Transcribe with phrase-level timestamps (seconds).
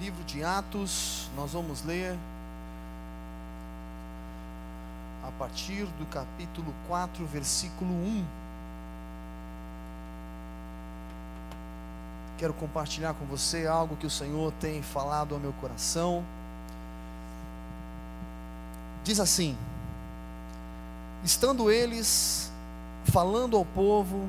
[0.00, 2.16] livro de Atos, nós vamos ler
[5.26, 8.24] a partir do capítulo 4, versículo 1.
[12.38, 16.24] Quero compartilhar com você algo que o Senhor tem falado ao meu coração.
[19.02, 19.58] Diz assim:
[21.24, 22.52] Estando eles
[23.06, 24.28] falando ao povo,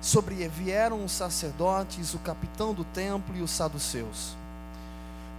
[0.00, 4.39] sobre vieram os sacerdotes, o capitão do templo e os saduceus.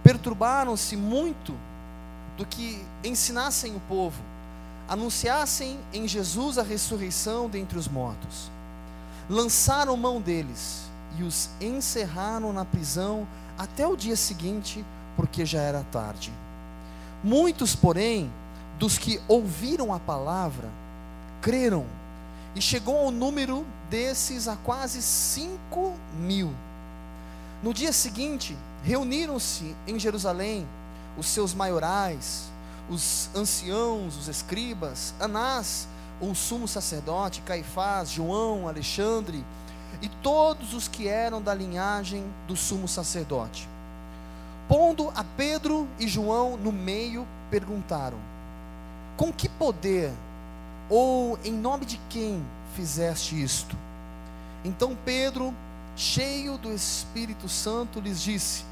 [0.02, 1.54] Perturbaram-se muito
[2.36, 4.20] do que ensinassem o povo,
[4.88, 8.50] anunciassem em Jesus a ressurreição dentre os mortos.
[9.28, 10.82] Lançaram mão deles
[11.18, 14.84] e os encerraram na prisão até o dia seguinte,
[15.16, 16.32] porque já era tarde.
[17.22, 18.30] Muitos, porém,
[18.78, 20.68] dos que ouviram a palavra,
[21.40, 21.86] creram,
[22.54, 26.52] e chegou ao número desses a quase cinco mil.
[27.62, 30.66] No dia seguinte, reuniram-se em Jerusalém
[31.16, 32.50] os seus maiorais,
[32.90, 35.86] os anciãos, os escribas, Anás,
[36.20, 39.44] o sumo sacerdote, Caifás, João, Alexandre,
[40.00, 43.68] e todos os que eram da linhagem do sumo sacerdote.
[44.68, 48.18] Pondo a Pedro e João no meio, perguntaram:
[49.16, 50.10] Com que poder
[50.90, 52.42] ou em nome de quem
[52.74, 53.76] fizeste isto?
[54.64, 55.54] Então Pedro,
[56.02, 58.64] cheio do Espírito Santo, lhes disse: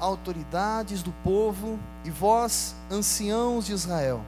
[0.00, 4.20] Autoridades do povo e vós, anciãos de Israel,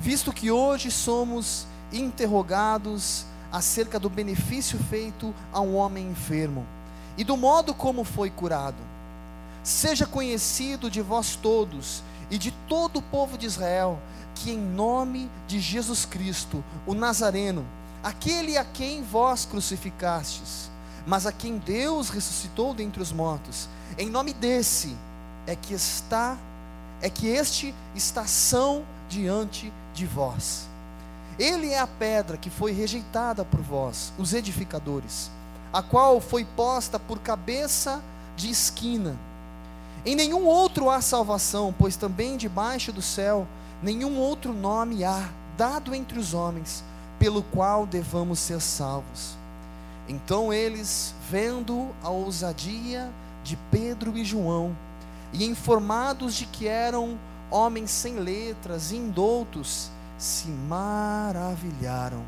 [0.00, 6.66] visto que hoje somos interrogados acerca do benefício feito a um homem enfermo
[7.18, 8.78] e do modo como foi curado.
[9.62, 14.00] Seja conhecido de vós todos e de todo o povo de Israel
[14.34, 17.66] que, em nome de Jesus Cristo, o Nazareno,
[18.02, 20.70] aquele a quem vós crucificastes,
[21.10, 24.96] mas a quem Deus ressuscitou dentre os mortos, em nome desse
[25.44, 26.38] é que está,
[27.02, 30.68] é que este está são diante de vós.
[31.36, 35.32] Ele é a pedra que foi rejeitada por vós, os edificadores,
[35.72, 38.00] a qual foi posta por cabeça
[38.36, 39.16] de esquina.
[40.06, 43.48] Em nenhum outro há salvação, pois também debaixo do céu
[43.82, 46.84] nenhum outro nome há dado entre os homens
[47.18, 49.39] pelo qual devamos ser salvos.
[50.10, 53.08] Então eles, vendo a ousadia
[53.44, 54.76] de Pedro e João,
[55.32, 57.16] e informados de que eram
[57.48, 59.88] homens sem letras e indoutos,
[60.18, 62.24] se maravilharam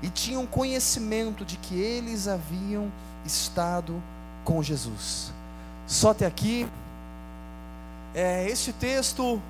[0.00, 2.88] e tinham conhecimento de que eles haviam
[3.26, 4.00] estado
[4.44, 5.32] com Jesus.
[5.88, 6.68] Só até aqui,
[8.14, 9.42] é, este texto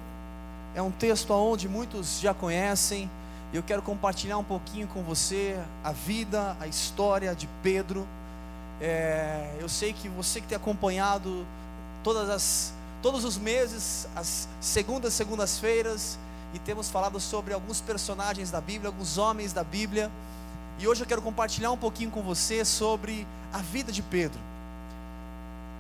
[0.75, 3.11] é um texto onde muitos já conhecem,
[3.53, 8.07] e eu quero compartilhar um pouquinho com você a vida, a história de Pedro.
[8.81, 11.47] É, eu sei que você que tem acompanhado
[12.05, 16.19] todas as, todos os meses, as segundas, segundas-feiras,
[16.53, 20.11] e temos falado sobre alguns personagens da Bíblia, alguns homens da Bíblia.
[20.79, 24.39] E hoje eu quero compartilhar um pouquinho com você sobre a vida de Pedro.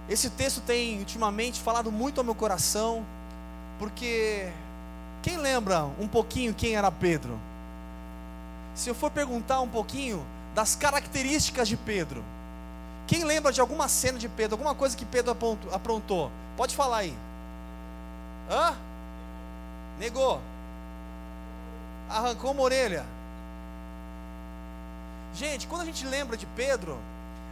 [0.08, 3.04] Esse texto tem ultimamente falado muito ao meu coração,
[3.78, 4.50] porque
[5.22, 7.38] quem lembra um pouquinho quem era Pedro?
[8.78, 10.24] Se eu for perguntar um pouquinho
[10.54, 12.22] das características de Pedro,
[13.08, 15.36] quem lembra de alguma cena de Pedro, alguma coisa que Pedro
[15.72, 16.30] aprontou?
[16.56, 17.18] Pode falar aí.
[18.48, 18.76] Hã?
[19.98, 20.40] Negou.
[22.08, 23.04] Arrancou uma orelha.
[25.34, 26.96] Gente, quando a gente lembra de Pedro,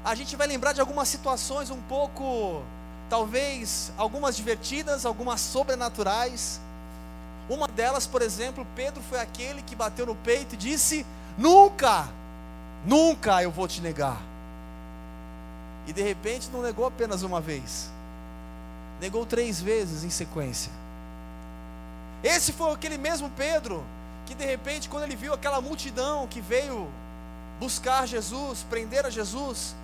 [0.05, 2.63] a gente vai lembrar de algumas situações um pouco,
[3.11, 6.61] talvez, algumas divertidas, algumas sobrenaturais.
[7.49, 11.07] Uma delas, por exemplo, Pedro foi aquele que bateu no peito e disse:
[11.39, 12.09] Nunca,
[12.85, 14.21] nunca eu vou te negar.
[15.87, 17.91] E de repente não negou apenas uma vez,
[19.01, 20.73] negou três vezes em sequência.
[22.25, 23.85] Esse foi aquele mesmo Pedro
[24.27, 26.89] que de repente, quando ele viu aquela multidão que veio
[27.61, 29.77] buscar Jesus, prender a Jesus,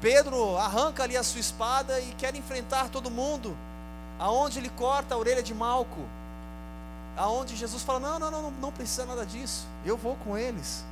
[0.00, 3.56] Pedro arranca ali a sua espada e quer enfrentar todo mundo,
[4.18, 6.02] aonde ele corta a orelha de Malco,
[7.16, 10.84] aonde Jesus fala: não, não, não, não precisa nada disso, eu vou com eles.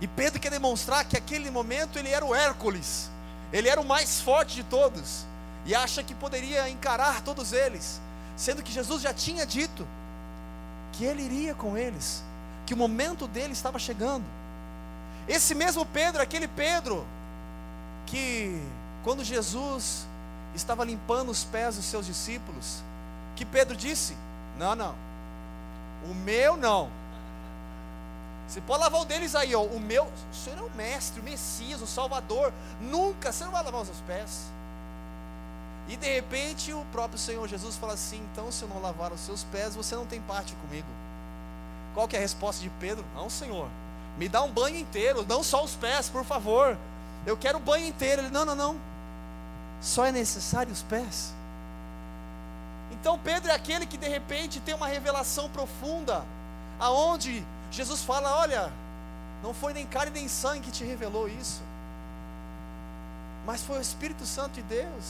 [0.00, 3.10] E Pedro quer demonstrar que aquele momento ele era o Hércules,
[3.52, 5.24] ele era o mais forte de todos,
[5.66, 8.00] e acha que poderia encarar todos eles,
[8.36, 9.86] sendo que Jesus já tinha dito
[10.92, 12.22] que ele iria com eles,
[12.64, 14.24] que o momento dele estava chegando.
[15.26, 17.06] Esse mesmo Pedro, aquele Pedro,
[18.06, 18.60] que
[19.02, 20.06] quando Jesus
[20.54, 22.82] estava limpando os pés dos seus discípulos,
[23.36, 24.16] que Pedro disse:
[24.56, 24.94] Não, não,
[26.04, 26.90] o meu não.
[28.46, 29.62] Você pode lavar o deles aí, ó.
[29.62, 32.52] O meu, o senhor é o mestre, o Messias, o Salvador.
[32.80, 34.46] Nunca, você não vai lavar os seus pés.
[35.88, 39.20] E de repente o próprio Senhor Jesus fala assim: então se eu não lavar os
[39.20, 40.88] seus pés, você não tem parte comigo.
[41.94, 43.04] Qual que é a resposta de Pedro?
[43.14, 43.68] Não, Senhor,
[44.18, 46.76] me dá um banho inteiro, não só os pés, por favor.
[47.26, 48.22] Eu quero o banho inteiro.
[48.22, 48.76] Ele, não, não, não.
[49.80, 51.34] Só é necessário os pés.
[53.00, 56.24] Então Pedro é aquele que de repente tem uma revelação profunda,
[56.78, 58.72] aonde Jesus fala: olha,
[59.42, 61.62] não foi nem carne nem sangue que te revelou isso,
[63.46, 65.04] mas foi o Espírito Santo de Deus.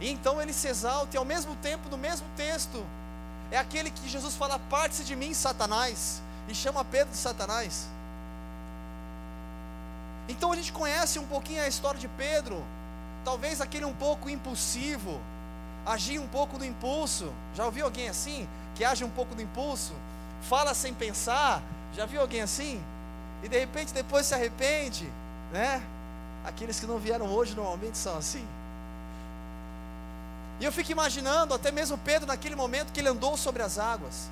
[0.00, 2.84] E então ele se exalta, e ao mesmo tempo, no mesmo texto,
[3.50, 7.88] é aquele que Jesus fala: parte-se de mim, Satanás, e chama Pedro de Satanás.
[10.28, 12.64] Então a gente conhece um pouquinho a história de Pedro,
[13.24, 15.20] talvez aquele um pouco impulsivo,
[15.86, 17.32] agir um pouco no impulso.
[17.54, 18.48] Já ouviu alguém assim?
[18.74, 19.92] Que age um pouco no impulso?
[20.42, 21.62] Fala sem pensar?
[21.94, 22.82] Já viu alguém assim?
[23.42, 25.10] E de repente depois se arrepende,
[25.52, 25.82] né?
[26.44, 28.46] Aqueles que não vieram hoje normalmente são assim.
[30.60, 34.28] E eu fico imaginando, até mesmo Pedro, naquele momento que ele andou sobre as águas.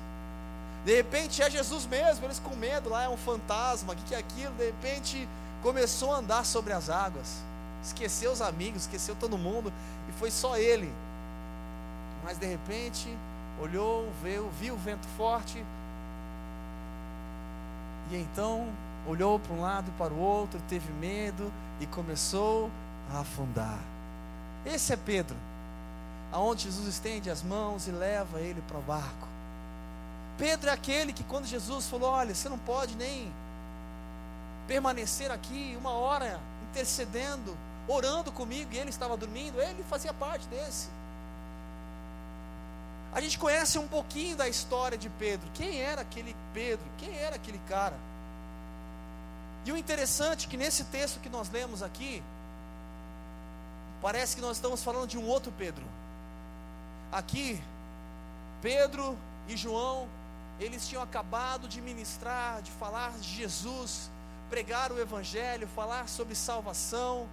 [0.85, 4.15] De repente é Jesus mesmo, eles com medo, lá é um fantasma, o que, que
[4.15, 4.53] é aquilo?
[4.53, 5.27] De repente
[5.61, 7.37] começou a andar sobre as águas,
[7.83, 9.71] esqueceu os amigos, esqueceu todo mundo,
[10.09, 10.91] e foi só ele.
[12.23, 13.17] Mas de repente
[13.59, 15.63] olhou, viu, viu o vento forte,
[18.11, 18.67] e então
[19.07, 22.69] olhou para um lado e para o outro, teve medo e começou
[23.13, 23.79] a afundar.
[24.65, 25.35] Esse é Pedro,
[26.31, 29.27] aonde Jesus estende as mãos e leva ele para o barco.
[30.37, 33.31] Pedro é aquele que quando Jesus falou: "Olha, você não pode nem
[34.67, 36.39] permanecer aqui uma hora
[36.69, 37.55] intercedendo,
[37.87, 40.89] orando comigo", e ele estava dormindo, ele fazia parte desse.
[43.13, 45.49] A gente conhece um pouquinho da história de Pedro.
[45.53, 46.85] Quem era aquele Pedro?
[46.97, 47.95] Quem era aquele cara?
[49.65, 52.23] E o interessante é que nesse texto que nós lemos aqui,
[54.01, 55.83] parece que nós estamos falando de um outro Pedro.
[57.11, 57.61] Aqui,
[58.61, 59.17] Pedro
[59.47, 60.07] e João,
[60.57, 64.09] eles tinham acabado de ministrar, de falar de Jesus,
[64.49, 67.27] pregar o Evangelho, falar sobre salvação,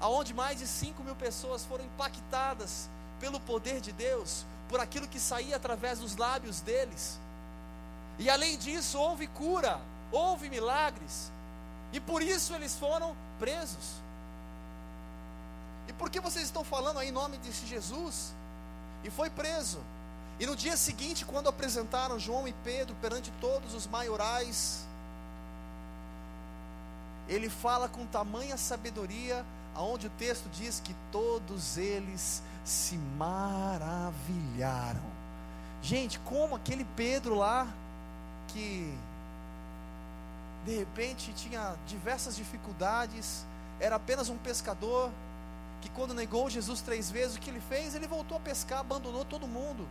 [0.00, 2.88] aonde mais de 5 mil pessoas foram impactadas
[3.20, 7.18] pelo poder de Deus, por aquilo que saía através dos lábios deles.
[8.18, 9.80] E além disso, houve cura,
[10.10, 11.30] houve milagres,
[11.92, 14.00] e por isso eles foram presos.
[15.88, 18.34] E por que vocês estão falando aí em nome de Jesus?
[19.04, 19.78] E foi preso.
[20.38, 24.84] E no dia seguinte, quando apresentaram João e Pedro perante todos os maiorais,
[27.28, 29.44] ele fala com tamanha sabedoria,
[29.76, 35.02] aonde o texto diz que todos eles se maravilharam.
[35.82, 37.68] Gente, como aquele Pedro lá
[38.48, 38.96] que
[40.64, 43.44] de repente tinha diversas dificuldades,
[43.78, 45.10] era apenas um pescador,
[45.82, 47.94] que quando negou Jesus três vezes, o que ele fez?
[47.94, 49.86] Ele voltou a pescar, abandonou todo mundo.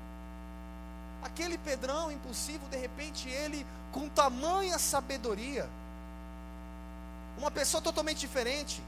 [1.24, 5.70] Aquele Pedrão impulsivo, de repente ele, com tamanha sabedoria,
[7.38, 8.82] uma pessoa totalmente diferente.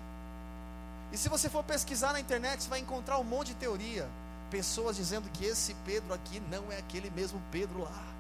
[1.12, 4.08] E se você for pesquisar na internet, você vai encontrar um monte de teoria.
[4.50, 8.18] Pessoas dizendo que esse Pedro aqui não é aquele mesmo Pedro lá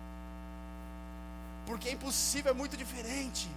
[1.67, 3.47] porque é impossível, é muito diferente.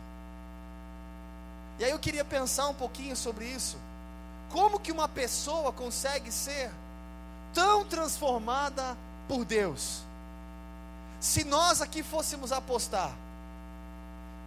[1.79, 3.79] E aí eu queria pensar um pouquinho sobre isso.
[4.50, 6.73] Como que uma pessoa consegue ser
[7.55, 8.97] tão transformada
[9.28, 10.02] por Deus?
[11.21, 13.14] Se nós aqui fôssemos apostar,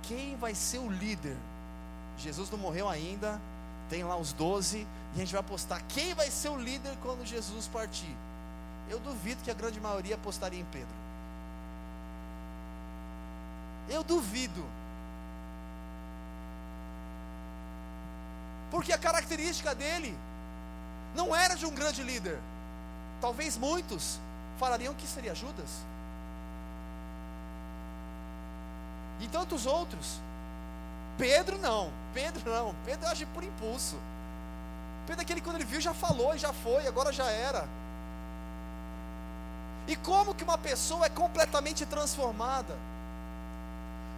[0.03, 1.37] quem vai ser o líder?
[2.17, 3.39] Jesus não morreu ainda,
[3.93, 7.23] tem lá os doze, e a gente vai apostar quem vai ser o líder quando
[7.23, 8.17] Jesus partir.
[8.89, 10.95] Eu duvido que a grande maioria apostaria em Pedro.
[13.87, 14.65] Eu duvido.
[18.71, 20.17] Porque a característica dele
[21.13, 22.39] não era de um grande líder.
[23.21, 24.19] Talvez muitos
[24.57, 25.69] falariam que seria Judas.
[29.19, 30.19] E tantos outros.
[31.17, 31.91] Pedro não.
[32.13, 32.75] Pedro não.
[32.85, 33.97] Pedro age por impulso.
[35.05, 37.67] Pedro é aquele quando ele viu já falou já foi, agora já era.
[39.87, 42.73] E como que uma pessoa é completamente transformada?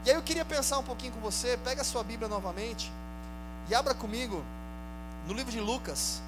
[0.05, 2.91] E aí eu queria pensar um pouquinho com você, pega a sua Bíblia novamente
[3.67, 4.43] e abra comigo
[5.27, 6.21] no livro de Lucas.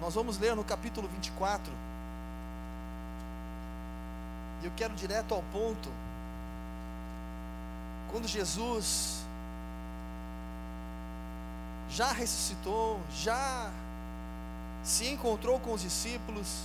[0.00, 1.72] Nós vamos ler no capítulo 24.
[4.62, 5.90] E eu quero direto ao ponto.
[8.10, 9.18] Quando Jesus
[11.90, 13.70] já ressuscitou, já
[14.82, 16.62] se encontrou com os discípulos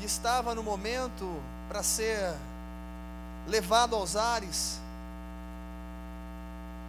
[0.00, 1.28] e estava no momento
[1.68, 2.34] para ser
[3.46, 4.80] levado aos ares.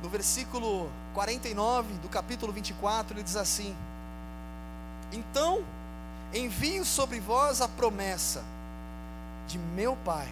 [0.01, 3.75] No versículo 49 do capítulo 24, ele diz assim:
[5.11, 5.63] Então
[6.33, 8.43] envio sobre vós a promessa
[9.47, 10.31] de meu Pai,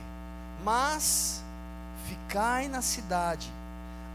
[0.63, 1.43] mas
[2.05, 3.51] ficai na cidade,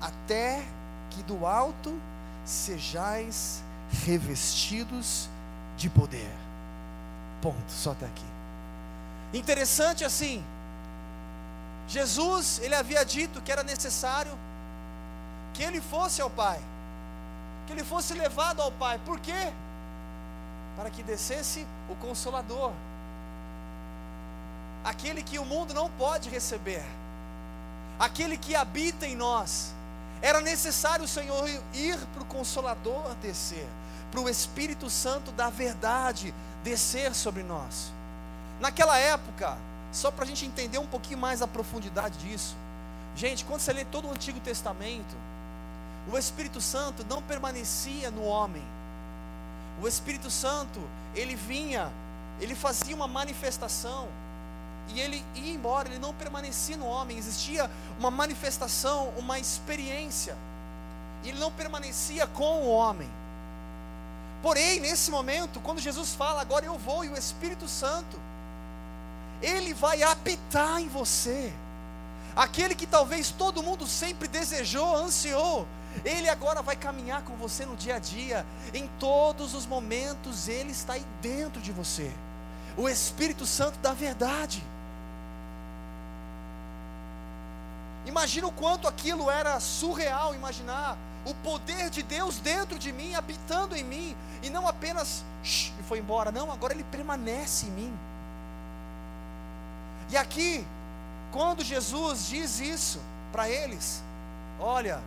[0.00, 0.64] até
[1.10, 1.98] que do alto
[2.44, 3.62] sejais
[4.04, 5.28] revestidos
[5.76, 6.30] de poder.
[7.40, 8.24] Ponto, só até aqui.
[9.34, 10.44] Interessante assim,
[11.88, 14.32] Jesus, ele havia dito que era necessário
[15.54, 16.60] que ele fosse ao Pai,
[17.66, 19.52] que ele fosse levado ao Pai, por quê?
[20.76, 22.72] Para que descesse o Consolador,
[24.84, 26.84] aquele que o mundo não pode receber,
[27.99, 29.72] aquele que habita em nós.
[30.20, 33.66] Era necessário o Senhor ir para o Consolador descer,
[34.11, 36.32] para o Espírito Santo da verdade
[36.62, 37.92] descer sobre nós.
[38.61, 39.58] Naquela época,
[39.90, 42.54] só para a gente entender um pouquinho mais a profundidade disso,
[43.16, 45.14] gente, quando você lê todo o Antigo Testamento,
[46.11, 48.62] o Espírito Santo não permanecia no homem.
[49.82, 50.80] O Espírito Santo,
[51.14, 51.90] ele vinha,
[52.40, 54.08] ele fazia uma manifestação
[54.88, 60.36] e ele ia embora, ele não permanecia no homem, existia uma manifestação, uma experiência,
[61.22, 63.10] e ele não permanecia com o homem.
[64.42, 68.20] Porém, nesse momento, quando Jesus fala, agora eu vou, e o Espírito Santo,
[69.40, 71.52] ele vai habitar em você,
[72.34, 75.66] aquele que talvez todo mundo sempre desejou, ansiou,
[76.04, 80.72] ele agora vai caminhar com você no dia a dia, em todos os momentos, Ele
[80.72, 82.10] está aí dentro de você.
[82.76, 84.62] O Espírito Santo da verdade.
[88.07, 93.76] Imagina o quanto aquilo era surreal, imaginar o poder de Deus dentro de mim, habitando
[93.76, 97.99] em mim, e não apenas e foi embora, não, agora ele permanece em mim.
[100.11, 100.67] E aqui,
[101.33, 103.00] quando Jesus diz isso
[103.33, 104.02] para eles,
[104.61, 105.00] olha,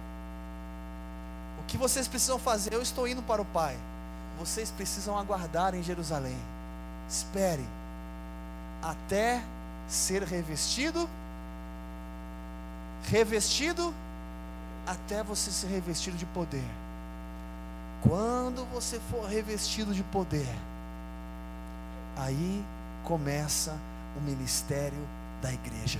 [1.60, 2.74] o que vocês precisam fazer?
[2.74, 3.78] Eu estou indo para o Pai.
[4.38, 6.38] Vocês precisam aguardar em Jerusalém.
[7.10, 7.66] Espere
[8.82, 9.44] até
[9.88, 11.08] ser revestido
[13.08, 13.94] revestido
[14.86, 16.66] até você ser revestido de poder.
[18.02, 20.48] Quando você for revestido de poder,
[22.16, 22.64] aí
[23.04, 23.78] começa
[24.18, 25.08] o ministério
[25.42, 26.00] da igreja.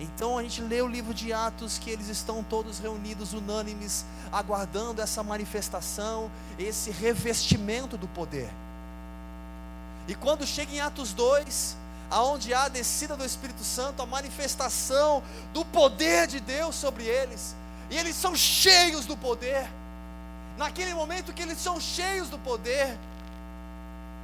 [0.00, 5.02] Então a gente lê o livro de Atos que eles estão todos reunidos, unânimes, aguardando
[5.02, 8.48] essa manifestação, esse revestimento do poder.
[10.08, 11.76] E quando chega em Atos 2,
[12.10, 15.22] aonde há a descida do Espírito Santo, a manifestação
[15.52, 17.54] do poder de Deus sobre eles,
[17.90, 19.68] e eles são cheios do poder.
[20.56, 22.98] Naquele momento que eles são cheios do poder,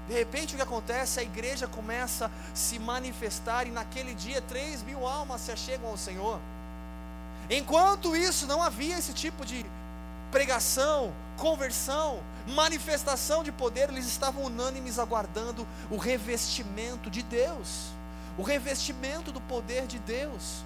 [0.08, 1.20] de repente o que acontece?
[1.20, 5.98] A igreja começa a se manifestar, e naquele dia três mil almas se achegam ao
[5.98, 6.40] Senhor.
[7.50, 9.66] Enquanto isso, não havia esse tipo de
[10.34, 17.92] pregação, conversão, manifestação de poder, eles estavam unânimes aguardando o revestimento de Deus,
[18.36, 20.64] o revestimento do poder de Deus.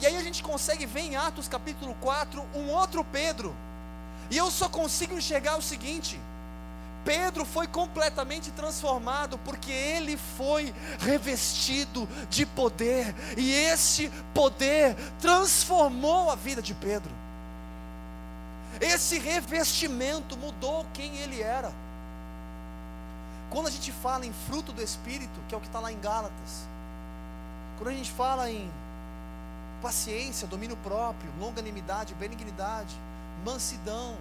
[0.00, 3.52] E aí a gente consegue ver em Atos capítulo 4 um outro Pedro,
[4.30, 6.20] e eu só consigo enxergar o seguinte:
[7.04, 16.34] Pedro foi completamente transformado porque ele foi revestido de poder, e esse poder transformou a
[16.34, 17.12] vida de Pedro.
[18.80, 21.72] Esse revestimento mudou quem ele era.
[23.50, 26.00] Quando a gente fala em fruto do Espírito, que é o que está lá em
[26.00, 26.66] Gálatas,
[27.76, 28.70] quando a gente fala em
[29.80, 32.94] paciência, domínio próprio, longanimidade, benignidade,
[33.44, 34.16] mansidão,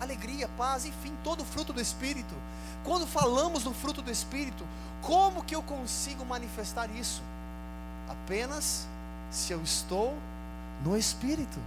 [0.00, 2.34] alegria, paz, enfim, todo fruto do Espírito.
[2.82, 4.66] Quando falamos do fruto do Espírito,
[5.02, 7.22] como que eu consigo manifestar isso?
[8.08, 8.88] Apenas
[9.30, 10.16] se eu estou
[10.82, 11.58] no Espírito.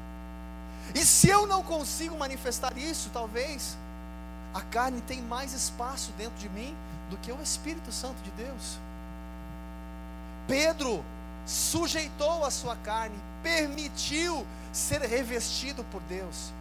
[0.95, 3.77] E se eu não consigo manifestar isso, talvez
[4.53, 6.75] a carne tem mais espaço dentro de mim
[7.09, 8.77] do que o Espírito Santo de Deus.
[10.47, 11.05] Pedro
[11.45, 16.51] sujeitou a sua carne, permitiu ser revestido por Deus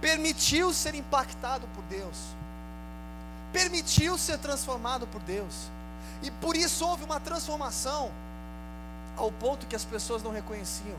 [0.00, 2.16] permitiu ser impactado por Deus,
[3.52, 5.70] permitiu ser transformado por Deus,
[6.22, 8.10] e por isso houve uma transformação
[9.16, 10.98] ao ponto que as pessoas não reconheciam.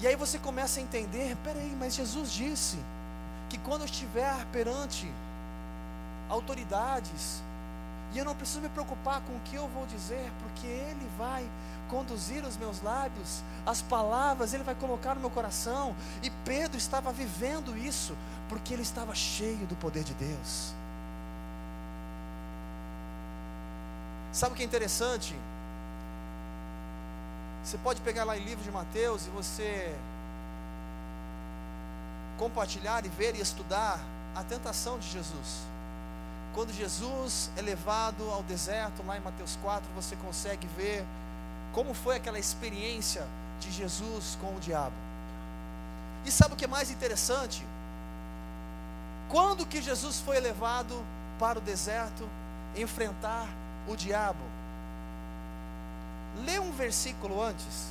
[0.00, 2.78] E aí você começa a entender: peraí, mas Jesus disse
[3.48, 5.10] que quando eu estiver perante
[6.28, 7.42] autoridades,
[8.12, 11.48] e eu não preciso me preocupar com o que eu vou dizer, porque Ele vai
[11.90, 15.94] conduzir os meus lábios, as palavras Ele vai colocar no meu coração.
[16.22, 18.16] E Pedro estava vivendo isso,
[18.48, 20.72] porque ele estava cheio do poder de Deus.
[24.32, 25.34] Sabe o que é interessante?
[27.64, 29.94] Você pode pegar lá em livro de Mateus e você
[32.38, 34.00] compartilhar e ver e estudar
[34.34, 35.66] a tentação de Jesus.
[36.54, 41.04] Quando Jesus é levado ao deserto, lá em Mateus 4, você consegue ver
[41.72, 43.26] como foi aquela experiência
[43.60, 44.94] de Jesus com o diabo.
[46.24, 47.64] E sabe o que é mais interessante?
[49.28, 51.04] Quando que Jesus foi levado
[51.38, 52.28] para o deserto
[52.76, 53.46] enfrentar
[53.88, 54.42] o diabo?
[56.44, 57.88] Lê um versículo antes.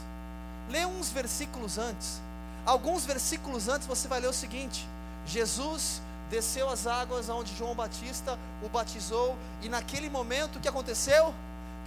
[0.69, 2.21] Lê uns versículos antes.
[2.65, 4.87] Alguns versículos antes você vai ler o seguinte:
[5.25, 11.33] Jesus desceu as águas onde João Batista o batizou, e naquele momento o que aconteceu?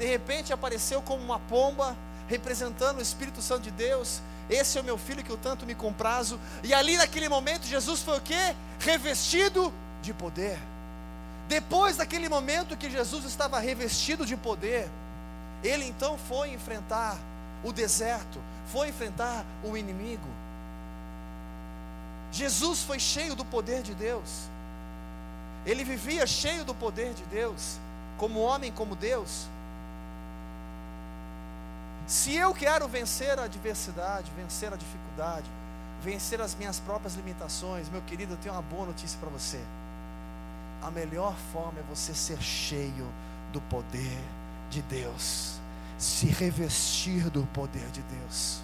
[0.02, 4.20] De repente apareceu como uma pomba, representando o Espírito Santo de Deus.
[4.50, 6.40] Esse é o meu filho que eu tanto me comprazo.
[6.64, 8.34] E ali naquele momento Jesus foi o que?
[8.80, 10.58] Revestido de poder.
[11.46, 14.90] Depois daquele momento que Jesus estava revestido de poder,
[15.62, 17.16] ele então foi enfrentar
[17.62, 18.40] o deserto,
[18.72, 20.28] foi enfrentar o inimigo.
[22.32, 24.48] Jesus foi cheio do poder de Deus.
[25.64, 27.78] Ele vivia cheio do poder de Deus,
[28.18, 29.46] como homem, como Deus.
[32.06, 35.48] Se eu quero vencer a adversidade, vencer a dificuldade,
[36.02, 39.60] vencer as minhas próprias limitações, meu querido, eu tenho uma boa notícia para você.
[40.82, 43.06] A melhor forma é você ser cheio
[43.52, 44.18] do poder
[44.68, 45.60] de Deus,
[45.96, 48.60] se revestir do poder de Deus.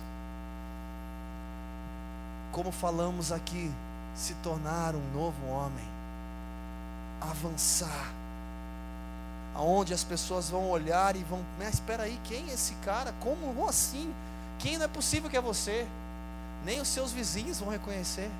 [2.50, 3.70] Como falamos aqui,
[4.14, 5.86] se tornar um novo homem,
[7.20, 8.12] avançar,
[9.58, 13.12] aonde as pessoas vão olhar e vão, mas espera aí, quem é esse cara?
[13.18, 14.14] Como assim?
[14.60, 15.84] Quem não é possível que é você?
[16.64, 18.30] Nem os seus vizinhos vão reconhecer.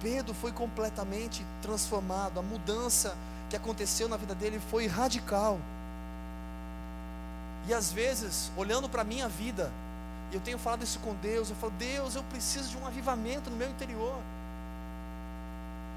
[0.00, 3.14] Pedro foi completamente transformado, a mudança
[3.50, 5.58] que aconteceu na vida dele foi radical.
[7.66, 9.70] E às vezes, olhando para a minha vida,
[10.32, 13.56] eu tenho falado isso com Deus, eu falo, Deus, eu preciso de um avivamento no
[13.56, 14.16] meu interior.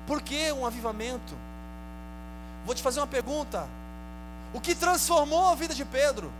[0.07, 1.35] Por que um avivamento?
[2.65, 3.67] Vou te fazer uma pergunta.
[4.53, 6.31] O que transformou a vida de Pedro?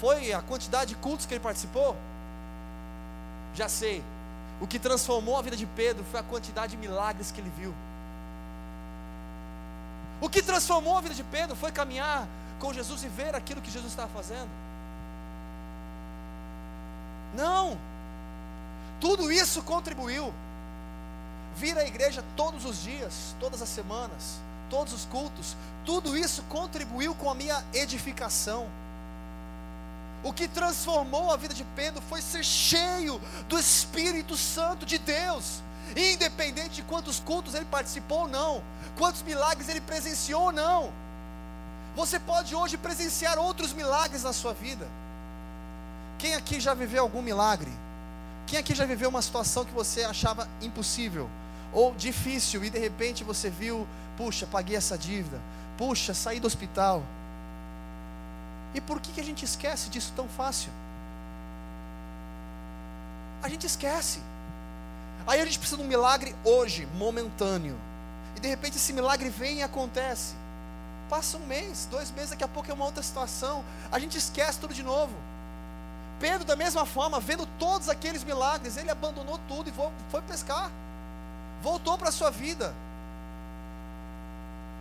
[0.00, 1.96] Foi a quantidade de cultos que ele participou?
[3.54, 4.02] Já sei.
[4.60, 7.74] O que transformou a vida de Pedro foi a quantidade de milagres que ele viu.
[10.20, 12.26] O que transformou a vida de Pedro foi caminhar
[12.58, 14.50] com Jesus e ver aquilo que Jesus estava fazendo.
[17.34, 17.78] Não,
[19.00, 20.32] tudo isso contribuiu.
[21.56, 27.14] Vir à igreja todos os dias, todas as semanas, todos os cultos, tudo isso contribuiu
[27.14, 28.68] com a minha edificação.
[30.22, 35.62] O que transformou a vida de Pedro foi ser cheio do Espírito Santo de Deus,
[35.96, 38.62] independente de quantos cultos ele participou ou não,
[38.96, 40.92] quantos milagres ele presenciou ou não.
[41.96, 44.86] Você pode hoje presenciar outros milagres na sua vida.
[46.18, 47.72] Quem aqui já viveu algum milagre?
[48.46, 51.28] Quem aqui já viveu uma situação que você achava impossível
[51.72, 55.40] ou difícil e de repente você viu, puxa, paguei essa dívida,
[55.78, 57.02] puxa, saí do hospital.
[58.74, 60.70] E por que, que a gente esquece disso tão fácil?
[63.42, 64.20] A gente esquece.
[65.26, 67.78] Aí a gente precisa de um milagre hoje, momentâneo.
[68.36, 70.34] E de repente esse milagre vem e acontece.
[71.08, 73.64] Passa um mês, dois meses, daqui a pouco é uma outra situação.
[73.90, 75.14] A gente esquece tudo de novo.
[76.20, 79.72] Pedro, da mesma forma, vendo todos aqueles milagres, ele abandonou tudo e
[80.10, 80.70] foi pescar.
[81.62, 82.74] Voltou para a sua vida.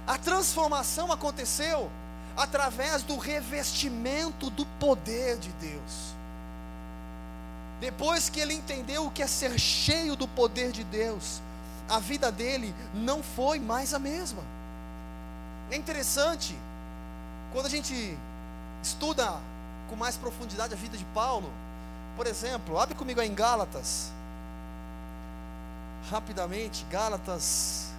[0.05, 1.89] A transformação aconteceu
[2.35, 6.13] através do revestimento do poder de Deus.
[7.79, 11.41] Depois que ele entendeu o que é ser cheio do poder de Deus,
[11.87, 14.43] a vida dele não foi mais a mesma.
[15.71, 16.57] É interessante,
[17.53, 18.17] quando a gente
[18.83, 19.39] estuda
[19.89, 21.51] com mais profundidade a vida de Paulo,
[22.15, 24.11] por exemplo, abre comigo aí em Gálatas,
[26.09, 27.91] rapidamente, Gálatas,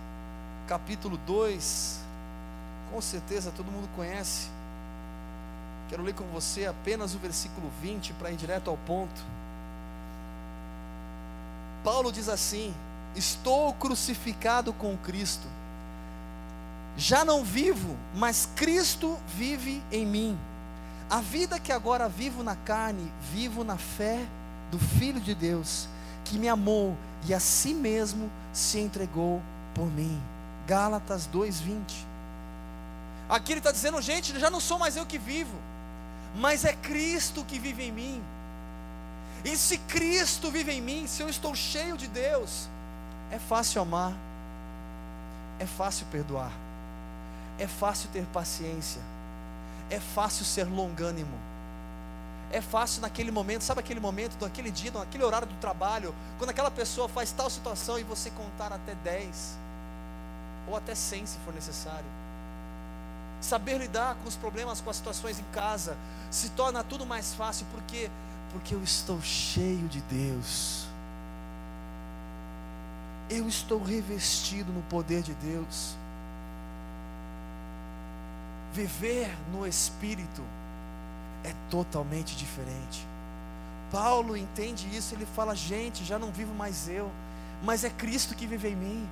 [0.69, 1.99] capítulo 2,
[2.93, 4.49] com certeza todo mundo conhece.
[5.89, 9.21] Quero ler com você apenas o versículo 20 para ir direto ao ponto.
[11.83, 12.73] Paulo diz assim:
[13.17, 15.49] Estou crucificado com Cristo
[16.97, 20.39] já não vivo, mas Cristo vive em mim.
[21.11, 24.25] A vida que agora vivo na carne, vivo na fé
[24.71, 25.89] do Filho de Deus,
[26.25, 26.97] que me amou
[27.27, 29.43] e a si mesmo se entregou
[29.75, 30.23] por mim.
[30.69, 32.07] Gálatas 2:20.
[33.29, 35.57] Aqui ele está dizendo, gente, já não sou mais eu que vivo,
[36.37, 38.23] mas é Cristo que vive em mim.
[39.45, 42.69] E se Cristo vive em mim, se eu estou cheio de Deus,
[43.33, 44.13] é fácil amar,
[45.59, 46.53] é fácil perdoar.
[47.59, 49.03] É fácil ter paciência.
[49.91, 51.37] É fácil ser longânimo.
[52.53, 56.71] é fácil naquele momento, sabe aquele momento, naquele dia, naquele horário do trabalho, quando aquela
[56.71, 59.57] pessoa faz tal situação e você contar até 10,
[60.67, 62.05] ou até 100 se for necessário.
[63.41, 65.97] Saber lidar com os problemas, com as situações em casa,
[66.31, 68.11] se torna tudo mais fácil, porque
[68.53, 70.87] porque eu estou cheio de Deus.
[73.29, 75.95] Eu estou revestido no poder de Deus.
[78.73, 80.43] Viver no Espírito
[81.45, 83.07] é totalmente diferente.
[83.91, 87.11] Paulo entende isso, ele fala: gente, já não vivo mais eu,
[87.63, 89.09] mas é Cristo que vive em mim.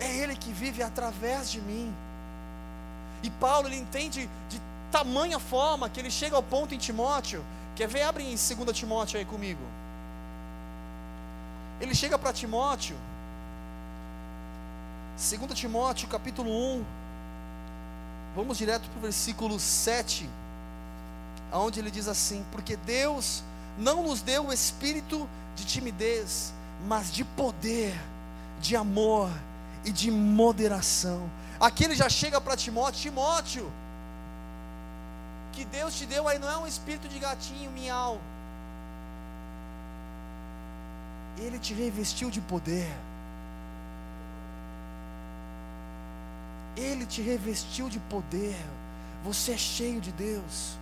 [0.00, 1.94] É Ele que vive através de mim.
[3.22, 7.44] E Paulo ele entende de tamanha forma que ele chega ao ponto em Timóteo.
[7.76, 8.02] Quer ver?
[8.02, 9.62] Abre em 2 Timóteo aí comigo.
[11.80, 12.96] Ele chega para Timóteo,
[15.16, 16.84] 2 Timóteo capítulo 1.
[18.34, 20.28] Vamos direto para o versículo 7,
[21.52, 23.44] aonde ele diz assim: Porque Deus
[23.78, 26.52] não nos deu o espírito de timidez,
[26.86, 27.94] mas de poder,
[28.60, 29.30] de amor
[29.84, 31.30] e de moderação.
[31.60, 33.72] Aqui ele já chega para Timóteo: Timóteo,
[35.52, 38.20] que Deus te deu aí não é um espírito de gatinho, miau.
[41.38, 42.92] Ele te revestiu de poder.
[46.76, 48.56] Ele te revestiu de poder.
[49.24, 50.76] Você é cheio de Deus.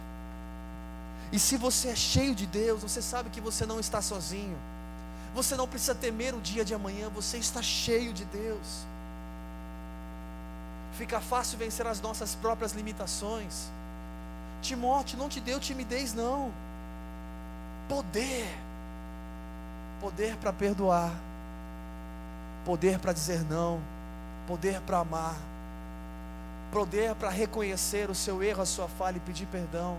[1.33, 4.57] E se você é cheio de Deus, você sabe que você não está sozinho.
[5.35, 8.87] Você não precisa temer o dia de amanhã, você está cheio de Deus.
[10.99, 13.71] Fica fácil vencer as nossas próprias limitações.
[14.61, 16.53] Timóteo não te deu timidez, não.
[17.89, 18.47] Poder.
[20.01, 21.13] Poder para perdoar.
[22.65, 23.81] Poder para dizer não.
[24.47, 25.52] Poder para amar.
[26.73, 29.99] Poder para reconhecer o seu erro, a sua falha e pedir perdão.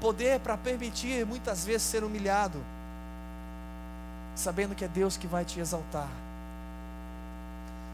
[0.00, 2.64] Poder para permitir muitas vezes ser humilhado,
[4.34, 6.08] sabendo que é Deus que vai te exaltar.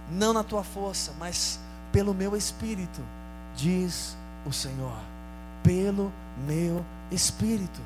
[0.08, 1.58] Não na tua força, mas
[1.90, 3.02] pelo meu espírito,
[3.56, 4.16] diz
[4.46, 4.96] o Senhor.
[5.64, 6.12] Pelo
[6.46, 7.80] meu espírito.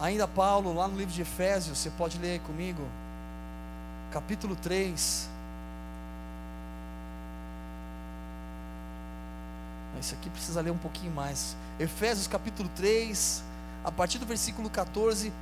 [0.00, 2.82] Ainda Paulo, lá no livro de Efésios, você pode ler comigo,
[4.10, 5.37] capítulo 3.
[10.00, 11.56] Isso aqui precisa ler um pouquinho mais.
[11.78, 13.42] Efésios capítulo 3,
[13.84, 15.32] a partir do versículo 14.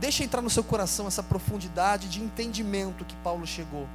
[0.00, 3.86] Deixa entrar no seu coração essa profundidade de entendimento que Paulo chegou.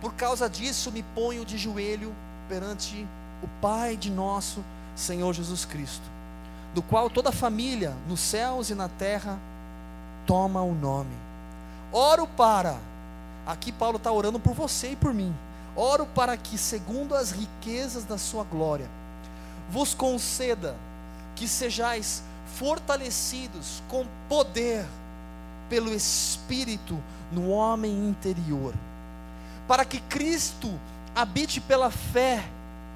[0.00, 2.14] Por causa disso, me ponho de joelho
[2.48, 3.06] perante
[3.42, 4.64] o Pai de nosso
[4.96, 6.04] Senhor Jesus Cristo,
[6.74, 9.38] do qual toda família, nos céus e na terra,
[10.26, 11.14] toma o nome.
[11.92, 12.76] Oro para,
[13.46, 15.34] aqui Paulo está orando por você e por mim
[15.76, 18.88] Oro para que, segundo as riquezas da sua glória,
[19.70, 20.76] vos conceda
[21.34, 22.22] que sejais
[22.56, 24.86] fortalecidos com poder
[25.68, 28.74] pelo Espírito no homem interior,
[29.66, 30.78] para que Cristo
[31.14, 32.44] habite pela fé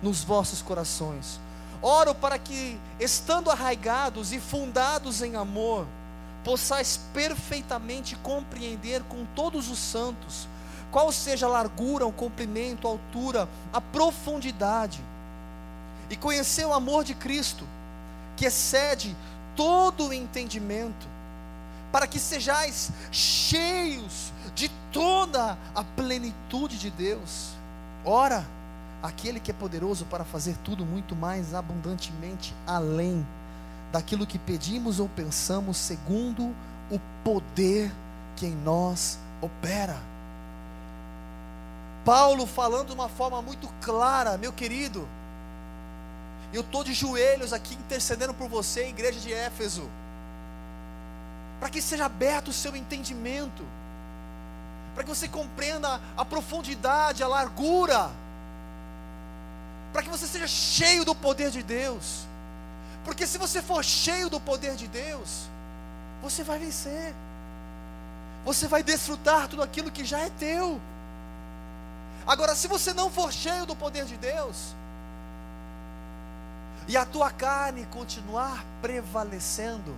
[0.03, 1.41] nos vossos corações.
[1.83, 5.87] Oro para que, estando arraigados e fundados em amor,
[6.45, 10.49] possais perfeitamente compreender com todos os santos
[10.91, 15.03] qual seja a largura, o comprimento, a altura, a profundidade,
[16.11, 17.65] e conhecer o amor de Cristo,
[18.37, 19.15] que excede
[19.55, 21.07] todo o entendimento,
[21.93, 27.51] para que sejais cheios de toda a plenitude de Deus.
[28.05, 28.47] Ora,
[29.03, 33.27] aquele que é poderoso para fazer tudo muito mais abundantemente além
[33.93, 36.55] daquilo que pedimos ou pensamos, segundo
[36.91, 37.93] o poder
[38.37, 39.97] que em nós opera.
[42.09, 45.07] Paulo falando de uma forma muito clara, meu querido.
[46.55, 49.87] Eu estou de joelhos aqui intercedendo por você, igreja de Éfeso,
[51.61, 53.63] para que seja aberto o seu entendimento,
[54.95, 58.11] para que você compreenda a profundidade, a largura,
[59.93, 62.27] para que você seja cheio do poder de Deus,
[63.05, 65.43] porque se você for cheio do poder de Deus,
[66.23, 67.15] você vai vencer,
[68.47, 70.81] você vai desfrutar tudo aquilo que já é teu.
[72.29, 74.75] Agora, se você não for cheio do poder de Deus,
[76.87, 79.97] e a tua carne continuar prevalecendo,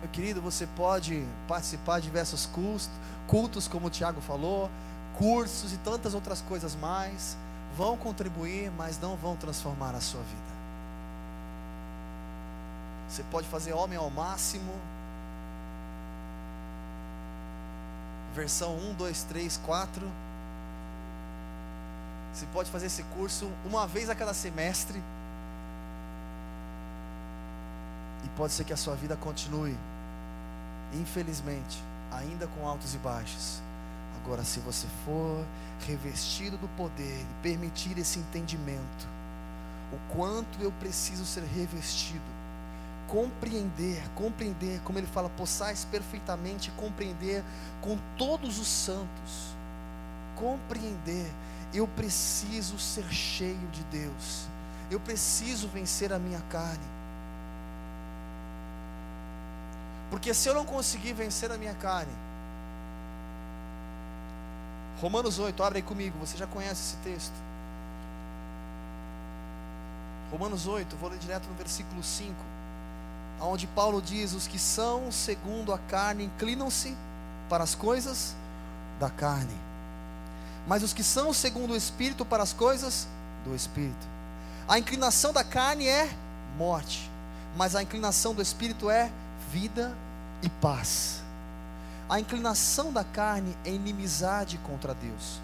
[0.00, 2.90] meu querido, você pode participar de diversos cultos,
[3.26, 4.70] cultos, como o Tiago falou,
[5.16, 7.34] cursos e tantas outras coisas mais,
[7.74, 10.58] vão contribuir, mas não vão transformar a sua vida.
[13.08, 14.74] Você pode fazer homem ao máximo,
[18.38, 20.12] versão 1, 2, 3, 4.
[22.32, 25.02] Você pode fazer esse curso uma vez a cada semestre.
[28.24, 29.76] E pode ser que a sua vida continue,
[30.92, 33.60] infelizmente, ainda com altos e baixos.
[34.22, 35.44] Agora, se você for
[35.86, 39.08] revestido do poder e permitir esse entendimento,
[39.92, 42.37] o quanto eu preciso ser revestido,
[43.08, 47.42] compreender, compreender, como ele fala, possais perfeitamente compreender
[47.80, 49.56] com todos os santos,
[50.36, 51.32] compreender,
[51.72, 54.46] eu preciso ser cheio de Deus,
[54.90, 56.84] eu preciso vencer a minha carne,
[60.10, 62.12] porque se eu não conseguir vencer a minha carne,
[65.00, 67.34] Romanos 8, abre aí comigo, você já conhece esse texto.
[70.30, 72.34] Romanos 8, vou ler direto no versículo 5,
[73.40, 76.96] onde Paulo diz: Os que são segundo a carne inclinam-se
[77.48, 78.34] para as coisas
[79.00, 79.54] da carne,
[80.66, 83.06] mas os que são segundo o Espírito para as coisas
[83.44, 84.06] do Espírito.
[84.68, 86.10] A inclinação da carne é
[86.56, 87.10] morte,
[87.56, 89.10] mas a inclinação do Espírito é
[89.50, 89.94] vida
[90.42, 91.22] e paz.
[92.08, 95.40] A inclinação da carne é inimizade contra Deus,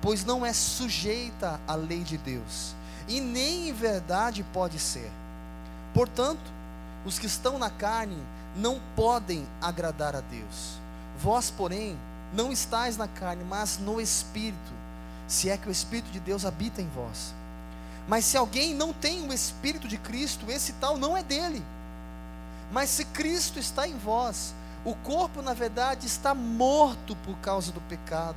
[0.00, 2.74] pois não é sujeita à lei de Deus,
[3.08, 5.10] e nem em verdade pode ser.
[5.92, 6.53] Portanto,
[7.04, 8.16] os que estão na carne
[8.56, 10.78] não podem agradar a Deus.
[11.18, 11.98] Vós, porém,
[12.32, 14.72] não estáis na carne, mas no Espírito,
[15.28, 17.34] se é que o Espírito de Deus habita em vós.
[18.06, 21.64] Mas se alguém não tem o Espírito de Cristo, esse tal não é dele.
[22.70, 27.80] Mas se Cristo está em vós, o corpo, na verdade, está morto por causa do
[27.82, 28.36] pecado,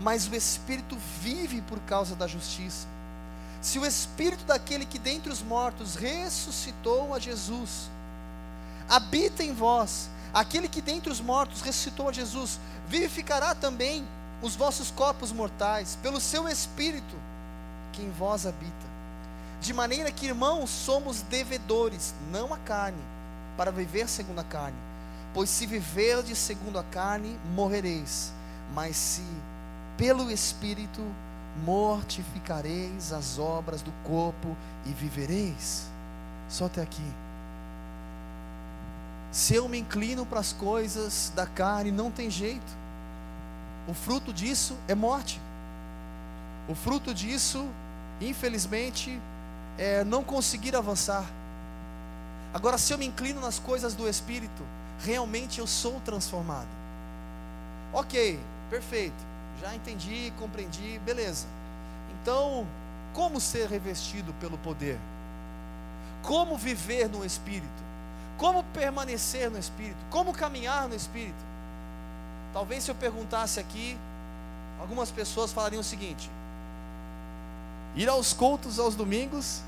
[0.00, 2.86] mas o espírito vive por causa da justiça.
[3.60, 7.90] Se o espírito daquele que dentre os mortos ressuscitou a Jesus,
[8.94, 14.06] habita em vós, aquele que dentre os mortos ressuscitou a Jesus, vivificará também
[14.42, 17.16] os vossos corpos mortais, pelo seu espírito
[17.92, 18.92] que em vós habita.
[19.60, 23.02] De maneira que, irmãos, somos devedores, não a carne,
[23.56, 24.76] para viver segundo a carne
[25.34, 28.32] Pois se viverdes segundo a carne, morrereis,
[28.74, 29.24] mas se
[29.96, 31.00] pelo Espírito
[31.64, 35.86] mortificareis as obras do corpo e vivereis.
[36.48, 37.21] Só até aqui.
[39.32, 42.76] Se eu me inclino para as coisas da carne, não tem jeito.
[43.88, 45.40] O fruto disso é morte.
[46.68, 47.66] O fruto disso,
[48.20, 49.18] infelizmente,
[49.78, 51.24] é não conseguir avançar.
[52.52, 54.62] Agora, se eu me inclino nas coisas do Espírito,
[55.02, 56.68] realmente eu sou transformado.
[57.90, 59.16] Ok, perfeito,
[59.62, 61.46] já entendi, compreendi, beleza.
[62.20, 62.66] Então,
[63.14, 64.98] como ser revestido pelo poder?
[66.22, 67.91] Como viver no Espírito?
[68.42, 70.04] Como permanecer no Espírito?
[70.10, 71.44] Como caminhar no Espírito?
[72.52, 73.96] Talvez se eu perguntasse aqui,
[74.80, 76.28] algumas pessoas falariam o seguinte:
[77.94, 79.62] ir aos cultos aos domingos,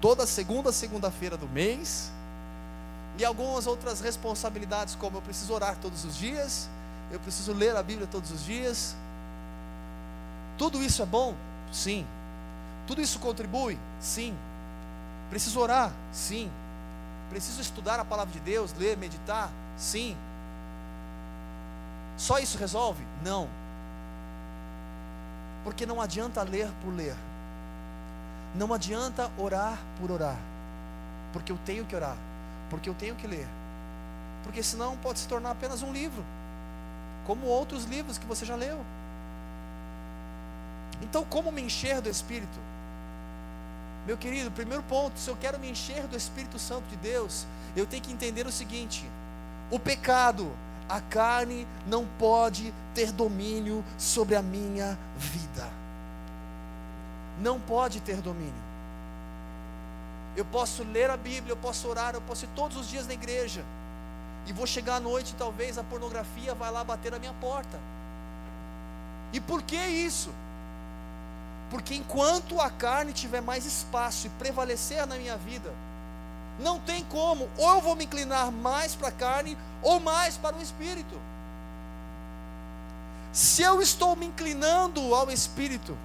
[0.00, 2.12] toda segunda, segunda-feira do mês,
[3.18, 6.70] e algumas outras responsabilidades, como eu preciso orar todos os dias,
[7.10, 8.94] eu preciso ler a Bíblia todos os dias.
[10.56, 11.34] Tudo isso é bom?
[11.72, 12.06] Sim.
[12.86, 13.76] Tudo isso contribui?
[13.98, 14.36] Sim.
[15.30, 15.92] Preciso orar?
[16.12, 16.48] Sim.
[17.34, 19.50] Preciso estudar a palavra de Deus, ler, meditar?
[19.76, 20.16] Sim.
[22.16, 23.04] Só isso resolve?
[23.24, 23.48] Não.
[25.64, 27.16] Porque não adianta ler por ler.
[28.54, 30.38] Não adianta orar por orar.
[31.32, 32.16] Porque eu tenho que orar
[32.74, 33.46] porque eu tenho que ler.
[34.42, 36.24] Porque senão pode se tornar apenas um livro,
[37.26, 38.78] como outros livros que você já leu.
[41.00, 42.58] Então, como me encher do Espírito?
[44.06, 47.86] Meu querido, primeiro ponto, se eu quero me encher do Espírito Santo de Deus, eu
[47.86, 49.08] tenho que entender o seguinte:
[49.70, 50.52] o pecado,
[50.88, 55.68] a carne não pode ter domínio sobre a minha vida.
[57.40, 58.62] Não pode ter domínio.
[60.36, 63.14] Eu posso ler a Bíblia, eu posso orar, eu posso ir todos os dias na
[63.14, 63.64] igreja.
[64.46, 67.80] E vou chegar à noite, talvez a pornografia vai lá bater na minha porta.
[69.32, 70.30] E por que isso?
[71.74, 75.74] Porque enquanto a carne tiver mais espaço e prevalecer na minha vida,
[76.60, 80.54] não tem como, ou eu vou me inclinar mais para a carne ou mais para
[80.54, 81.20] o espírito.
[83.32, 85.98] Se eu estou me inclinando ao espírito,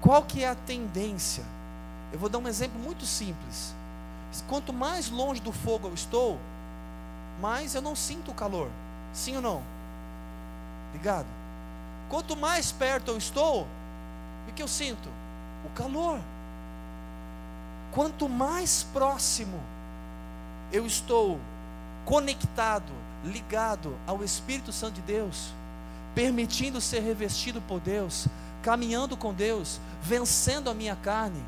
[0.00, 1.44] qual que é a tendência?
[2.12, 3.72] Eu vou dar um exemplo muito simples.
[4.48, 6.36] Quanto mais longe do fogo eu estou,
[7.40, 8.68] mais eu não sinto o calor.
[9.12, 9.62] Sim ou não?
[10.92, 11.28] Ligado?
[12.08, 13.68] Quanto mais perto eu estou,
[14.50, 15.08] o que eu sinto?
[15.64, 16.20] O calor.
[17.92, 19.60] Quanto mais próximo
[20.72, 21.40] eu estou
[22.04, 22.92] conectado,
[23.24, 25.52] ligado ao Espírito Santo de Deus,
[26.14, 28.26] permitindo ser revestido por Deus,
[28.62, 31.42] caminhando com Deus, vencendo a minha carne,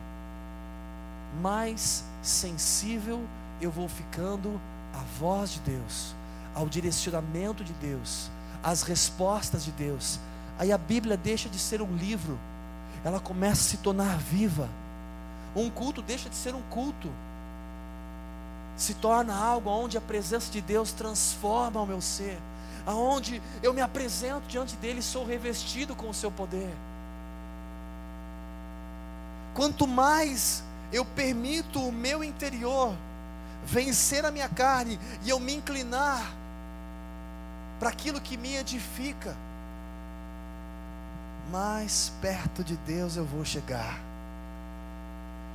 [1.41, 3.21] mais sensível
[3.61, 4.61] eu vou ficando
[4.93, 6.15] à voz de Deus,
[6.55, 8.31] ao direcionamento de Deus,
[8.63, 10.19] às respostas de Deus.
[10.59, 12.39] Aí a Bíblia deixa de ser um livro,
[13.05, 14.69] ela começa a se tornar viva.
[15.55, 17.11] Um culto deixa de ser um culto,
[18.77, 22.39] se torna algo onde a presença de Deus transforma o meu ser,
[22.87, 26.75] aonde eu me apresento diante dele e sou revestido com o seu poder.
[29.55, 32.95] Quanto mais eu permito o meu interior
[33.65, 36.33] vencer a minha carne e eu me inclinar
[37.79, 39.37] para aquilo que me edifica,
[41.53, 44.01] mais perto de Deus eu vou chegar.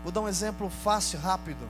[0.04, 1.68] Vou dar um exemplo fácil, rápido.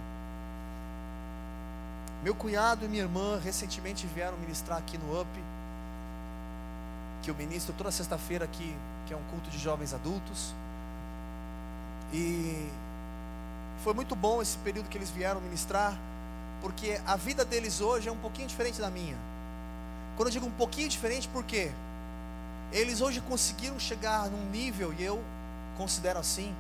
[2.22, 5.28] Meu cunhado e minha irmã recentemente vieram ministrar aqui no UP,
[7.24, 10.54] que eu ministro toda sexta-feira aqui, que é um culto de jovens adultos.
[12.12, 12.70] E
[13.82, 15.98] foi muito bom esse período que eles vieram ministrar,
[16.62, 19.16] porque a vida deles hoje é um pouquinho diferente da minha.
[20.18, 21.72] Quando eu digo um pouquinho diferente, por quê?
[22.72, 25.24] Eles hoje conseguiram chegar num nível, e eu
[25.78, 26.54] considero assim,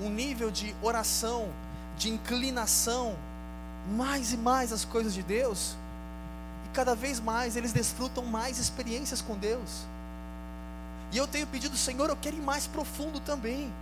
[0.00, 1.48] um nível de oração,
[1.96, 3.16] de inclinação,
[3.96, 5.76] mais e mais as coisas de Deus,
[6.66, 9.86] e cada vez mais eles desfrutam mais experiências com Deus.
[11.12, 13.72] E eu tenho pedido, Senhor, eu quero ir mais profundo também.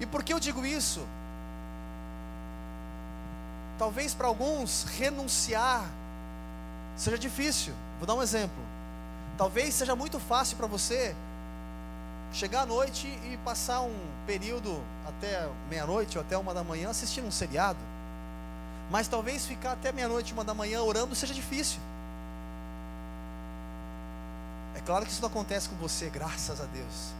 [0.00, 1.00] E por que eu digo isso?
[3.78, 5.84] Talvez para alguns renunciar
[6.96, 7.72] seja difícil.
[7.98, 8.73] Vou dar um exemplo.
[9.36, 11.14] Talvez seja muito fácil para você
[12.32, 13.94] chegar à noite e passar um
[14.26, 17.78] período até meia-noite ou até uma da manhã assistindo um seriado.
[18.90, 21.80] Mas talvez ficar até meia-noite, uma da manhã orando seja difícil.
[24.76, 27.14] É claro que isso não acontece com você, graças a Deus.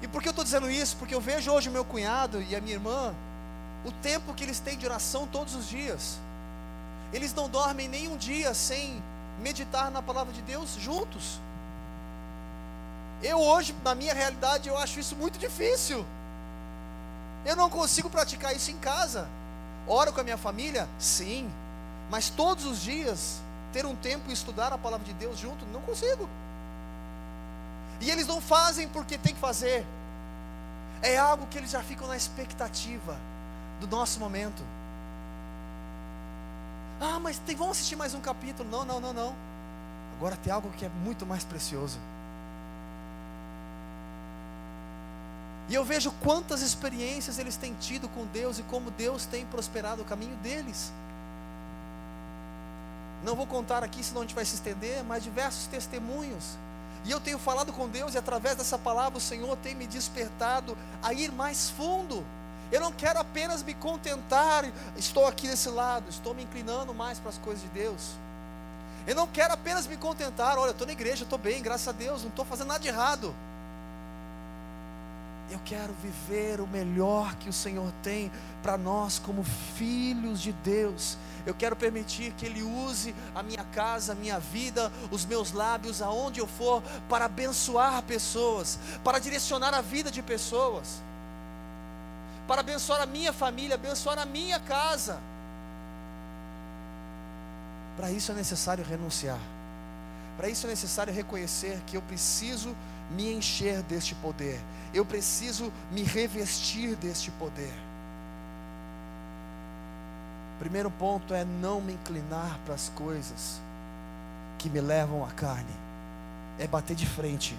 [0.00, 0.96] E por que eu estou dizendo isso?
[0.96, 3.14] Porque eu vejo hoje meu cunhado e a minha irmã,
[3.84, 6.18] o tempo que eles têm de oração todos os dias.
[7.12, 9.02] Eles não dormem nem um dia sem
[9.40, 11.40] meditar na palavra de Deus juntos.
[13.22, 16.04] Eu hoje, na minha realidade, eu acho isso muito difícil.
[17.44, 19.28] Eu não consigo praticar isso em casa.
[19.86, 20.88] Oro com a minha família?
[20.98, 21.50] Sim.
[22.10, 23.40] Mas todos os dias,
[23.72, 26.28] ter um tempo e estudar a palavra de Deus junto, não consigo.
[28.00, 29.86] E eles não fazem porque tem que fazer.
[31.00, 33.16] É algo que eles já ficam na expectativa
[33.80, 34.62] do nosso momento.
[37.04, 38.68] Ah, mas tem, vamos assistir mais um capítulo.
[38.70, 39.34] Não, não, não, não.
[40.16, 41.98] Agora tem algo que é muito mais precioso.
[45.68, 50.02] E eu vejo quantas experiências eles têm tido com Deus e como Deus tem prosperado
[50.02, 50.92] o caminho deles.
[53.24, 56.56] Não vou contar aqui, senão a gente vai se estender, mas diversos testemunhos
[57.04, 60.76] e eu tenho falado com Deus, e através dessa palavra o Senhor tem me despertado
[61.02, 62.24] a ir mais fundo.
[62.72, 64.64] Eu não quero apenas me contentar,
[64.96, 68.12] estou aqui desse lado, estou me inclinando mais para as coisas de Deus.
[69.06, 72.22] Eu não quero apenas me contentar, olha, estou na igreja, estou bem, graças a Deus,
[72.22, 73.34] não estou fazendo nada de errado.
[75.50, 78.32] Eu quero viver o melhor que o Senhor tem
[78.62, 79.44] para nós como
[79.76, 81.18] filhos de Deus.
[81.44, 86.00] Eu quero permitir que Ele use a minha casa, a minha vida, os meus lábios,
[86.00, 91.02] aonde eu for, para abençoar pessoas, para direcionar a vida de pessoas,
[92.52, 95.18] para abençoar a minha família, abençoar a minha casa.
[97.96, 99.38] Para isso é necessário renunciar.
[100.36, 102.76] Para isso é necessário reconhecer que eu preciso
[103.12, 104.60] me encher deste poder.
[104.92, 107.72] Eu preciso me revestir deste poder.
[110.58, 113.62] Primeiro ponto é não me inclinar para as coisas
[114.58, 115.74] que me levam à carne.
[116.58, 117.56] É bater de frente.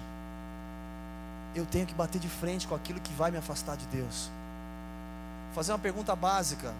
[1.52, 4.30] Eu tenho que bater de frente com aquilo que vai me afastar de Deus.
[5.54, 6.72] Fazer uma pergunta básica.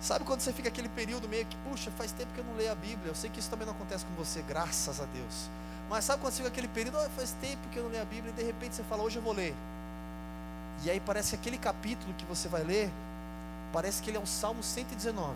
[0.00, 2.70] Sabe quando você fica aquele período meio que, puxa, faz tempo que eu não leio
[2.70, 3.10] a Bíblia.
[3.10, 5.48] Eu sei que isso também não acontece com você, graças a Deus.
[5.88, 8.06] Mas sabe quando você fica aquele período, oh, faz tempo que eu não leio a
[8.06, 9.54] Bíblia, e de repente você fala, hoje eu vou ler.
[10.84, 12.90] E aí parece que aquele capítulo que você vai ler
[13.76, 15.34] Parece que ele é o Salmo 119.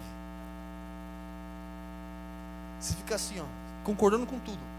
[2.81, 3.45] Você fica assim, ó,
[3.85, 4.70] concordando com tudo.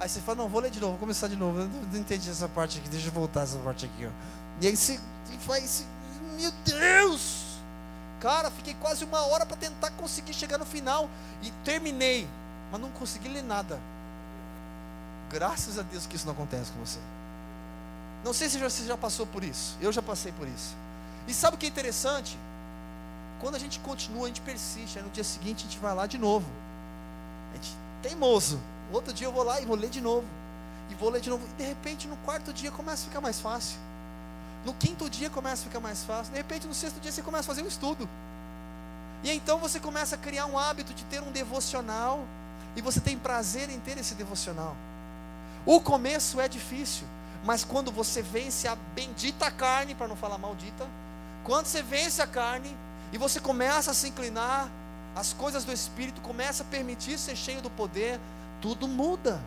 [0.00, 1.60] Aí você fala, não, vou ler de novo, vou começar de novo.
[1.60, 4.10] Eu não entendi essa parte aqui, deixa eu voltar essa parte aqui, ó.
[4.60, 5.00] E aí você
[5.40, 5.84] faz,
[6.38, 7.46] meu Deus!
[8.20, 11.08] Cara, fiquei quase uma hora para tentar conseguir chegar no final
[11.42, 12.28] e terminei,
[12.70, 13.78] mas não consegui ler nada.
[15.30, 16.98] Graças a Deus que isso não acontece com você.
[18.24, 19.76] Não sei se você já passou por isso.
[19.80, 20.74] Eu já passei por isso.
[21.26, 22.36] E sabe o que é interessante?
[23.40, 26.06] Quando a gente continua, a gente persiste, aí no dia seguinte a gente vai lá
[26.06, 26.46] de novo.
[27.52, 27.70] A gente
[28.02, 28.58] teimoso.
[28.92, 30.26] Outro dia eu vou lá e vou ler de novo.
[30.90, 31.46] E vou ler de novo.
[31.46, 33.78] E de repente no quarto dia começa a ficar mais fácil.
[34.64, 36.32] No quinto dia começa a ficar mais fácil.
[36.32, 38.08] De repente no sexto dia você começa a fazer um estudo.
[39.22, 42.24] E então você começa a criar um hábito de ter um devocional.
[42.76, 44.76] E você tem prazer em ter esse devocional.
[45.66, 47.06] O começo é difícil.
[47.44, 50.86] Mas quando você vence a bendita carne, para não falar maldita,
[51.44, 52.76] quando você vence a carne
[53.12, 54.68] e você começa a se inclinar,
[55.14, 58.20] as coisas do Espírito começa a permitir ser cheio do poder,
[58.60, 59.40] tudo muda.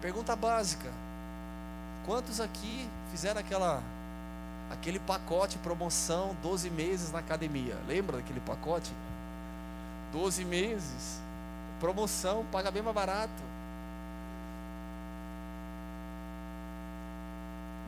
[0.00, 0.90] Pergunta básica:
[2.04, 3.82] quantos aqui fizeram aquela
[4.70, 7.76] aquele pacote promoção 12 meses na academia?
[7.86, 8.92] Lembra daquele pacote?
[10.12, 11.20] 12 meses,
[11.80, 13.42] promoção, paga bem mais barato.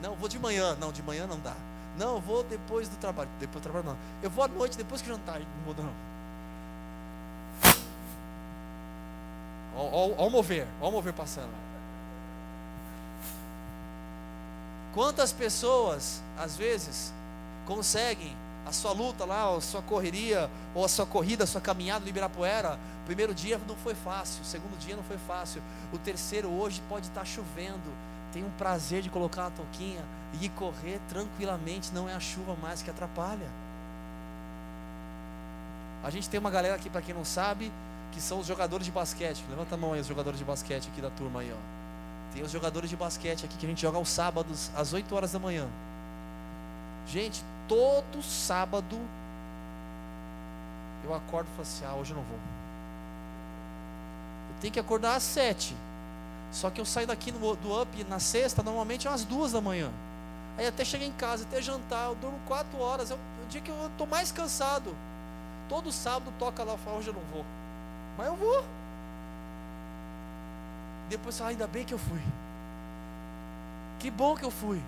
[0.03, 0.76] Não, vou de manhã.
[0.76, 1.55] Não, de manhã não dá.
[1.96, 3.28] Não, vou depois do trabalho.
[3.40, 3.96] Depois do trabalho não.
[4.22, 5.40] Eu vou à noite, depois que jantar.
[5.40, 5.92] Não vou não.
[9.76, 11.52] Olha o mover, olha o mover passando.
[14.94, 17.12] Quantas pessoas, às vezes,
[17.66, 18.34] conseguem
[18.66, 22.08] a sua luta lá, a sua correria, ou a sua corrida, a sua caminhada no
[22.08, 25.62] Ibirapuera, primeiro dia não foi fácil, segundo dia não foi fácil,
[25.92, 27.90] o terceiro hoje pode estar chovendo,
[28.32, 30.02] tem um prazer de colocar a touquinha
[30.40, 33.48] e correr tranquilamente, não é a chuva mais que atrapalha.
[36.04, 37.72] A gente tem uma galera aqui, para quem não sabe,
[38.12, 39.44] que são os jogadores de basquete.
[39.48, 42.34] Levanta a mão aí, os jogadores de basquete aqui da turma aí, ó.
[42.34, 45.32] Tem os jogadores de basquete aqui que a gente joga aos sábados, às 8 horas
[45.32, 45.66] da manhã.
[47.06, 48.98] Gente, todo sábado
[51.04, 52.38] eu acordo e falo assim: ah, hoje eu não vou.
[54.50, 55.74] Eu tenho que acordar às 7.
[56.52, 59.61] Só que eu saio daqui no, do up na sexta, normalmente é umas duas da
[59.61, 59.90] manhã.
[60.56, 63.11] Aí até chegar em casa, até jantar, eu durmo quatro horas.
[63.11, 64.94] É o dia que eu estou mais cansado.
[65.68, 67.44] Todo sábado toca lá, eu falo, hoje eu não vou.
[68.18, 68.64] Mas eu vou.
[71.08, 72.20] Depois fala, ainda bem que eu fui.
[74.00, 74.82] Que bom que eu fui.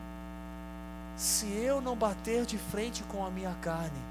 [1.17, 4.11] Se eu não bater de frente com a minha carne,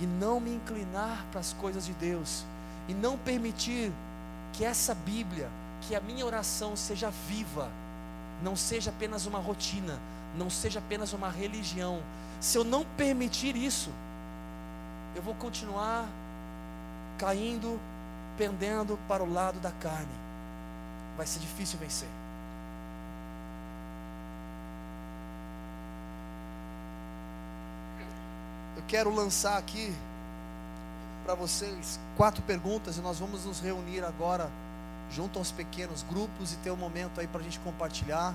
[0.00, 2.44] e não me inclinar para as coisas de Deus,
[2.88, 3.92] e não permitir
[4.52, 5.48] que essa Bíblia,
[5.82, 7.70] que a minha oração seja viva,
[8.42, 9.98] não seja apenas uma rotina,
[10.36, 12.02] não seja apenas uma religião.
[12.40, 13.90] Se eu não permitir isso,
[15.14, 16.08] eu vou continuar
[17.18, 17.78] caindo,
[18.36, 20.14] pendendo para o lado da carne.
[21.16, 22.08] Vai ser difícil vencer.
[28.76, 29.94] Eu quero lançar aqui
[31.24, 34.50] para vocês quatro perguntas e nós vamos nos reunir agora
[35.10, 38.34] junto aos pequenos grupos e ter um momento aí para a gente compartilhar.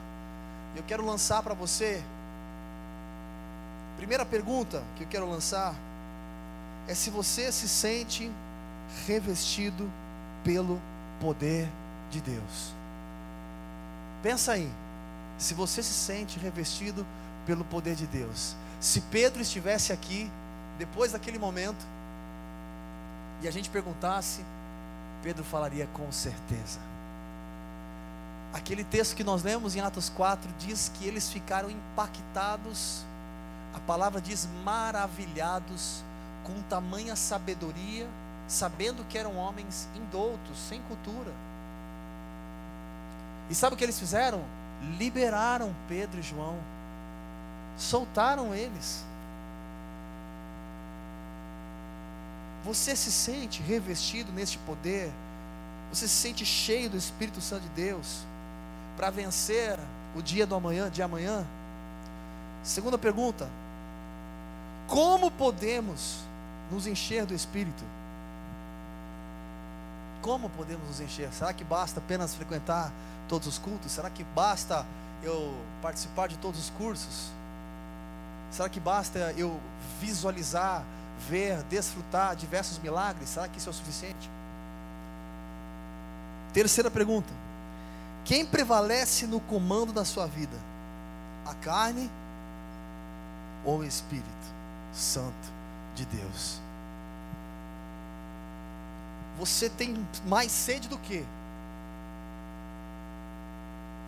[0.76, 2.04] Eu quero lançar para você.
[3.98, 5.74] Primeira pergunta que eu quero lançar
[6.88, 8.32] é se você se sente
[9.06, 9.90] revestido
[10.44, 10.82] pelo
[11.20, 11.68] poder
[12.10, 12.74] de Deus.
[14.24, 14.72] Pensa aí,
[15.38, 17.06] se você se sente revestido
[17.46, 18.56] pelo poder de Deus.
[18.80, 20.30] Se Pedro estivesse aqui,
[20.78, 21.86] depois daquele momento,
[23.42, 24.44] e a gente perguntasse,
[25.24, 26.80] Pedro falaria com certeza.
[28.54, 33.04] Aquele texto que nós lemos em Atos 4 diz que eles ficaram impactados,
[33.76, 36.04] a palavra diz maravilhados,
[36.44, 38.08] com tamanha sabedoria,
[38.48, 41.32] sabendo que eram homens indoutos, sem cultura.
[43.50, 44.44] E sabe o que eles fizeram?
[44.98, 46.56] Liberaram Pedro e João,
[47.78, 49.04] soltaram eles.
[52.64, 55.12] Você se sente revestido neste poder?
[55.90, 58.26] Você se sente cheio do Espírito Santo de Deus
[58.96, 59.80] para vencer
[60.16, 61.46] o dia do amanhã, de amanhã?
[62.64, 63.50] Segunda pergunta:
[64.88, 66.18] Como podemos
[66.70, 67.84] nos encher do Espírito?
[70.22, 71.32] Como podemos nos encher?
[71.32, 72.92] Será que basta apenas frequentar
[73.28, 73.92] todos os cultos?
[73.92, 74.86] Será que basta
[75.24, 77.32] eu participar de todos os cursos?
[78.52, 79.60] Será que basta eu
[80.00, 80.84] visualizar,
[81.30, 83.30] ver, desfrutar diversos milagres?
[83.30, 84.30] Será que isso é o suficiente?
[86.54, 87.32] Terceira pergunta:
[88.24, 90.58] quem prevalece no comando da sua vida?
[91.46, 92.10] A carne
[93.64, 94.28] ou o Espírito
[94.94, 95.52] Santo
[95.96, 96.67] de Deus?
[99.38, 101.26] Você tem mais sede do que?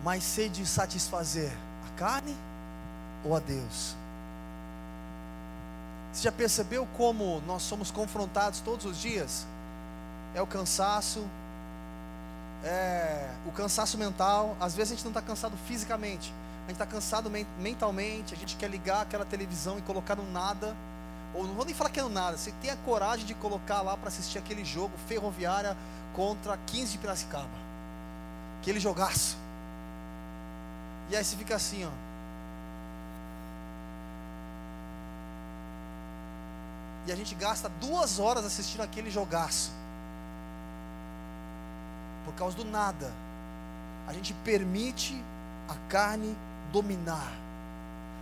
[0.02, 1.50] Mais sede de satisfazer
[1.86, 2.36] a carne
[3.24, 3.94] ou a Deus?
[6.12, 9.46] Você já percebeu como nós somos confrontados todos os dias?
[10.34, 11.24] É o cansaço,
[12.64, 14.56] é o cansaço mental.
[14.60, 16.32] Às vezes a gente não está cansado fisicamente,
[16.64, 18.34] a gente está cansado mentalmente.
[18.34, 20.74] A gente quer ligar aquela televisão e colocar no nada,
[21.34, 23.96] ou não vou nem falar que é nada, você tem a coragem de colocar lá
[23.96, 25.76] para assistir aquele jogo Ferroviária
[26.14, 27.48] contra 15 de Piracicaba.
[28.60, 29.36] Aquele jogaço.
[31.08, 31.90] E aí você fica assim, ó.
[37.06, 39.72] E a gente gasta duas horas assistindo aquele jogaço.
[42.24, 43.10] Por causa do nada.
[44.06, 45.20] A gente permite
[45.68, 46.36] a carne
[46.72, 47.32] dominar.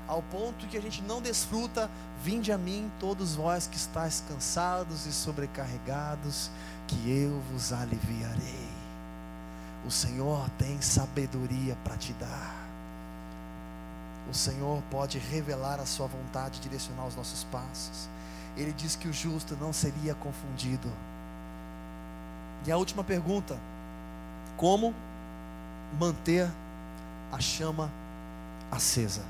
[0.08, 1.90] Ao ponto que a gente não desfruta.
[2.24, 6.50] Vinde a mim, todos vós que estáis cansados e sobrecarregados,
[6.86, 8.68] que eu vos aliviarei.
[9.86, 12.56] O Senhor tem sabedoria para te dar.
[14.30, 18.08] O Senhor pode revelar a sua vontade, direcionar os nossos passos.
[18.56, 20.90] Ele diz que o justo não seria confundido.
[22.66, 23.56] E a última pergunta:
[24.56, 24.94] como
[25.98, 26.50] manter
[27.30, 27.90] a chama
[28.70, 29.22] acesa?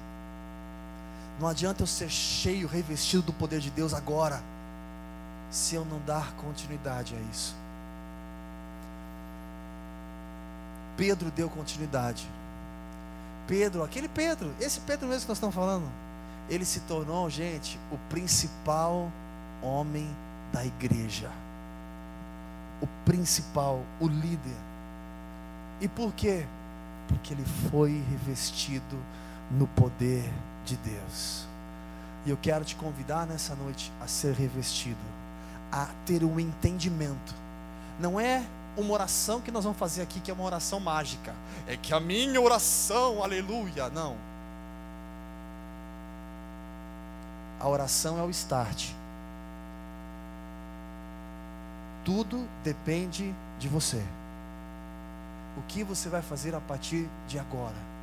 [1.40, 4.42] Não adianta eu ser cheio, revestido do poder de Deus agora,
[5.50, 7.54] se eu não dar continuidade a isso.
[10.96, 12.28] Pedro deu continuidade.
[13.46, 15.88] Pedro, aquele Pedro, esse Pedro mesmo que nós estamos falando,
[16.50, 19.10] ele se tornou, gente, o principal
[19.62, 20.08] homem
[20.52, 21.30] da igreja.
[22.80, 24.56] O principal, o líder.
[25.80, 26.44] E por quê?
[27.06, 28.98] Porque ele foi revestido
[29.50, 31.46] no poder de Deus.
[32.26, 34.98] E eu quero te convidar nessa noite a ser revestido,
[35.70, 37.34] a ter um entendimento.
[38.00, 38.44] Não é
[38.76, 41.34] uma oração que nós vamos fazer aqui que é uma oração mágica.
[41.66, 44.16] É que a minha oração, aleluia, não.
[47.60, 48.90] A oração é o start.
[52.04, 54.02] Tudo depende de você.
[55.56, 57.97] O que você vai fazer a partir de agora?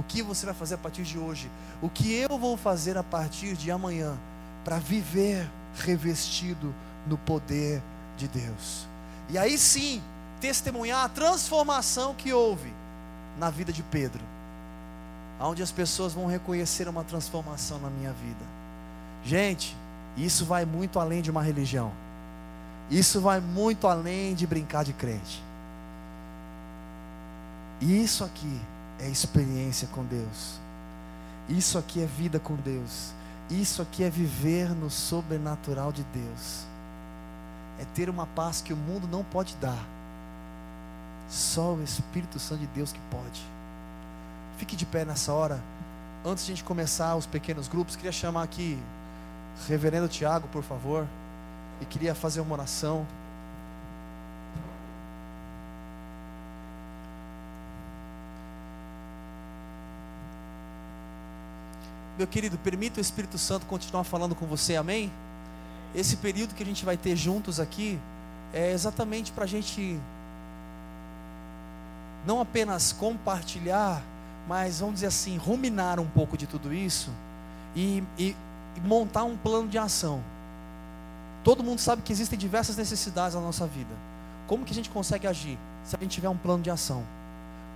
[0.00, 1.50] O que você vai fazer a partir de hoje?
[1.82, 4.16] O que eu vou fazer a partir de amanhã
[4.64, 5.46] para viver
[5.76, 6.74] revestido
[7.06, 7.82] no poder
[8.16, 8.88] de Deus?
[9.28, 10.02] E aí sim,
[10.40, 12.72] testemunhar a transformação que houve
[13.38, 14.22] na vida de Pedro,
[15.38, 18.46] onde as pessoas vão reconhecer uma transformação na minha vida.
[19.22, 19.76] Gente,
[20.16, 21.92] isso vai muito além de uma religião.
[22.90, 25.42] Isso vai muito além de brincar de crente.
[27.82, 28.58] Isso aqui
[29.00, 30.60] é experiência com Deus.
[31.48, 33.12] Isso aqui é vida com Deus.
[33.50, 36.64] Isso aqui é viver no sobrenatural de Deus.
[37.80, 39.84] É ter uma paz que o mundo não pode dar.
[41.28, 43.42] Só o Espírito Santo de Deus que pode.
[44.58, 45.60] Fique de pé nessa hora.
[46.24, 48.78] Antes de a gente começar os pequenos grupos, queria chamar aqui
[49.66, 51.06] Reverendo Tiago, por favor,
[51.80, 53.06] e queria fazer uma oração.
[62.20, 65.10] Meu querido, permita o Espírito Santo continuar falando com você, amém?
[65.94, 67.98] Esse período que a gente vai ter juntos aqui
[68.52, 69.98] é exatamente para a gente
[72.26, 74.02] não apenas compartilhar,
[74.46, 77.10] mas vamos dizer assim, ruminar um pouco de tudo isso
[77.74, 78.36] e, e
[78.76, 80.22] e montar um plano de ação.
[81.42, 83.94] Todo mundo sabe que existem diversas necessidades na nossa vida.
[84.46, 87.02] Como que a gente consegue agir se a gente tiver um plano de ação?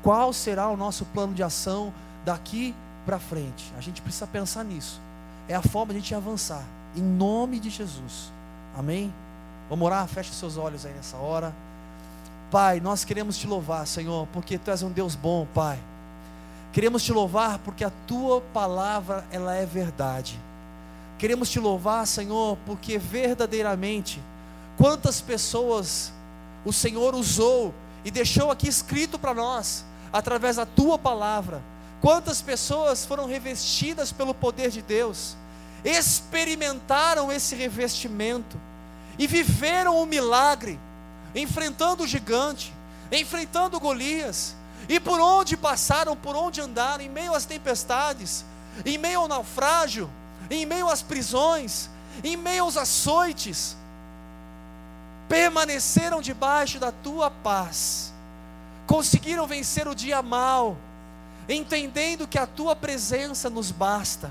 [0.03, 1.95] Qual será o nosso plano de ação
[2.27, 2.75] daqui
[3.05, 3.73] para frente?
[3.77, 5.01] A gente precisa pensar nisso.
[5.49, 6.63] É a forma de a gente avançar.
[6.97, 8.33] Em nome de Jesus.
[8.77, 9.13] Amém?
[9.69, 10.07] Vamos orar?
[10.07, 11.55] Feche seus olhos aí nessa hora.
[12.51, 15.79] Pai, nós queremos te louvar, Senhor, porque Tu és um Deus bom, Pai.
[16.73, 20.39] Queremos te louvar porque a Tua palavra, ela é verdade.
[21.19, 24.21] Queremos te louvar, Senhor, porque verdadeiramente,
[24.77, 26.13] quantas pessoas
[26.65, 27.73] o Senhor usou
[28.05, 31.63] e deixou aqui escrito para nós, através da tua palavra.
[32.05, 35.35] Quantas pessoas foram revestidas pelo poder de Deus,
[35.83, 38.61] experimentaram esse revestimento
[39.19, 40.79] e viveram o milagre,
[41.35, 42.75] enfrentando o gigante,
[43.11, 44.55] enfrentando Golias,
[44.87, 48.45] e por onde passaram, por onde andaram, em meio às tempestades,
[48.85, 50.11] em meio ao naufrágio,
[50.51, 51.89] em meio às prisões,
[52.23, 53.79] em meio aos açoites,
[55.27, 58.13] permaneceram debaixo da tua paz,
[58.87, 60.77] conseguiram vencer o dia mal,
[61.49, 64.31] entendendo que a tua presença nos basta,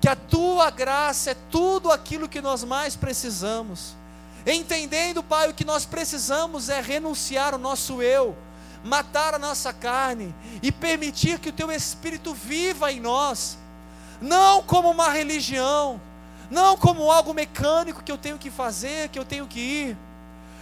[0.00, 3.94] que a tua graça é tudo aquilo que nós mais precisamos.
[4.46, 8.36] Entendendo, Pai, o que nós precisamos é renunciar o nosso eu,
[8.84, 13.58] matar a nossa carne e permitir que o teu espírito viva em nós
[14.22, 16.00] não como uma religião,
[16.48, 19.96] não como algo mecânico que eu tenho que fazer, que eu tenho que ir.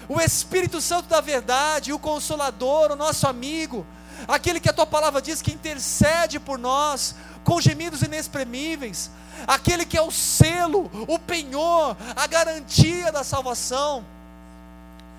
[0.09, 3.87] O Espírito Santo da verdade, o Consolador, o nosso amigo,
[4.29, 7.15] aquele que a tua palavra diz que intercede por nós,
[7.45, 9.11] com gemidos inexprimíveis,
[9.47, 14.05] aquele que é o selo, o penhor, a garantia da salvação,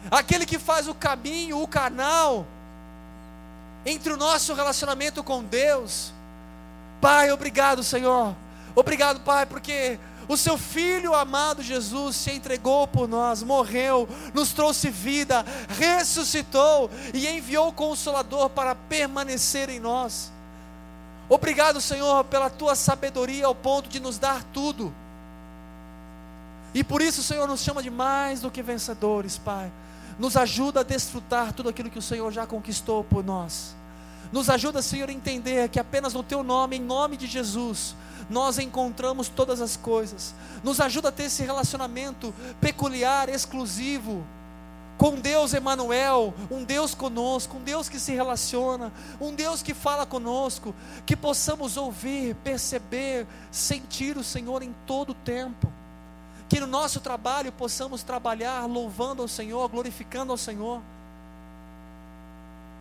[0.09, 2.45] aquele que faz o caminho, o canal
[3.85, 6.13] entre o nosso relacionamento com Deus.
[6.99, 8.35] Pai, obrigado, Senhor.
[8.75, 14.89] Obrigado, Pai, porque o seu filho amado Jesus se entregou por nós, morreu, nos trouxe
[14.89, 20.31] vida, ressuscitou e enviou o Consolador para permanecer em nós.
[21.29, 24.93] Obrigado, Senhor, pela tua sabedoria ao ponto de nos dar tudo.
[26.73, 29.71] E por isso o Senhor nos chama de mais do que vencedores, Pai.
[30.19, 33.75] Nos ajuda a desfrutar tudo aquilo que o Senhor já conquistou por nós.
[34.31, 37.95] Nos ajuda, Senhor, a entender que apenas no Teu nome, em nome de Jesus,
[38.29, 40.33] nós encontramos todas as coisas.
[40.63, 44.25] Nos ajuda a ter esse relacionamento peculiar, exclusivo,
[45.01, 50.05] com Deus Emanuel, um Deus conosco, um Deus que se relaciona, um Deus que fala
[50.05, 50.75] conosco,
[51.07, 55.71] que possamos ouvir, perceber, sentir o Senhor em todo o tempo.
[56.47, 60.81] Que no nosso trabalho possamos trabalhar louvando ao Senhor, glorificando ao Senhor.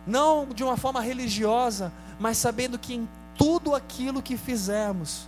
[0.05, 5.27] Não de uma forma religiosa, mas sabendo que em tudo aquilo que fizermos,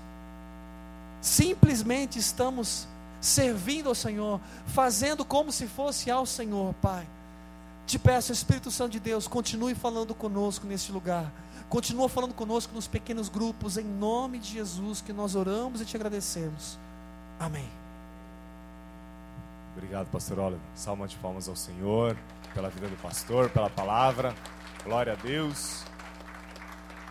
[1.22, 2.88] simplesmente estamos
[3.22, 7.08] servindo ao Senhor, fazendo como se fosse ao Senhor, Pai.
[7.86, 11.32] Te peço, Espírito Santo de Deus, continue falando conosco neste lugar.
[11.70, 15.96] Continua falando conosco nos pequenos grupos, em nome de Jesus, que nós oramos e te
[15.96, 16.78] agradecemos.
[17.40, 17.68] Amém.
[19.76, 20.62] Obrigado, pastor Oliver.
[20.76, 22.16] Salma de palmas ao Senhor,
[22.54, 24.36] pela vida do pastor, pela palavra.
[24.84, 25.86] Glória a Deus.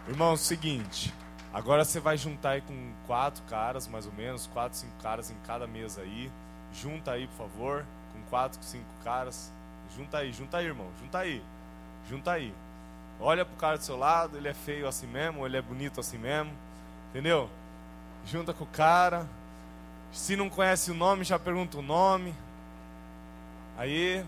[0.06, 1.12] Irmão, é o seguinte,
[1.54, 5.36] agora você vai juntar aí com quatro caras, mais ou menos, quatro, cinco caras em
[5.46, 6.30] cada mesa aí.
[6.70, 9.50] Junta aí, por favor, com quatro, cinco caras.
[9.96, 11.42] Junta aí, junta aí, irmão, junta aí.
[12.10, 12.54] Junta aí.
[13.18, 16.18] Olha pro cara do seu lado, ele é feio assim mesmo, ele é bonito assim
[16.18, 16.52] mesmo.
[17.08, 17.48] Entendeu?
[18.26, 19.26] Junta com o cara.
[20.12, 22.34] Se não conhece o nome, já pergunta o nome.
[23.78, 24.22] Aí,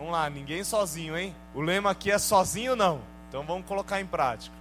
[0.00, 1.36] Vamos lá, ninguém sozinho, hein?
[1.54, 3.02] O lema aqui é sozinho não.
[3.28, 4.56] Então vamos colocar em prática.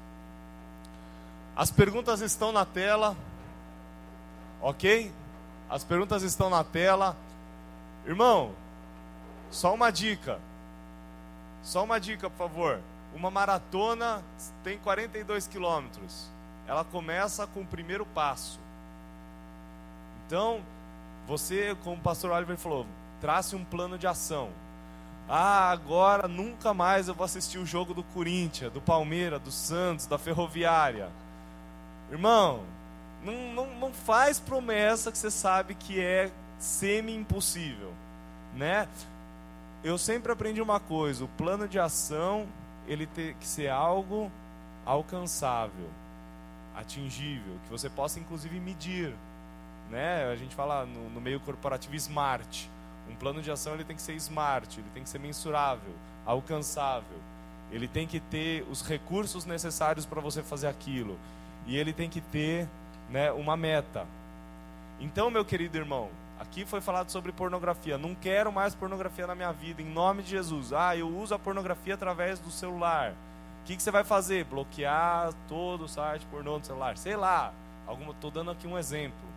[1.55, 3.15] As perguntas estão na tela.
[4.61, 5.09] Ok?
[5.69, 7.15] As perguntas estão na tela.
[8.05, 8.51] Irmão,
[9.49, 10.41] só uma dica.
[11.63, 12.81] Só uma dica, por favor.
[13.15, 14.21] Uma maratona
[14.61, 16.29] tem 42 quilômetros.
[16.67, 18.59] Ela começa com o primeiro passo.
[20.27, 20.61] Então,
[21.25, 22.85] você, como o pastor Oliver falou,
[23.21, 24.49] trace um plano de ação.
[25.31, 30.07] Ah, agora nunca mais eu vou assistir o jogo do Corinthians, do Palmeiras, do Santos,
[30.07, 31.07] da Ferroviária.
[32.11, 32.63] Irmão,
[33.23, 37.93] não, não, não faz promessa que você sabe que é semi-impossível,
[38.55, 38.87] né?
[39.83, 42.47] Eu sempre aprendi uma coisa: o plano de ação
[42.87, 44.31] ele tem que ser algo
[44.83, 45.89] alcançável,
[46.75, 49.13] atingível, que você possa inclusive medir,
[49.91, 50.25] né?
[50.31, 52.67] A gente fala no, no meio corporativo smart.
[53.09, 55.93] Um plano de ação ele tem que ser smart, ele tem que ser mensurável,
[56.25, 57.17] alcançável.
[57.71, 61.17] Ele tem que ter os recursos necessários para você fazer aquilo.
[61.65, 62.67] E ele tem que ter
[63.09, 64.05] né, uma meta.
[64.99, 67.97] Então, meu querido irmão, aqui foi falado sobre pornografia.
[67.97, 70.73] Não quero mais pornografia na minha vida, em nome de Jesus.
[70.73, 73.13] Ah, eu uso a pornografia através do celular.
[73.61, 74.45] O que, que você vai fazer?
[74.45, 76.97] Bloquear todo o site pornô no celular?
[76.97, 77.53] Sei lá.
[78.11, 79.29] Estou dando aqui um exemplo.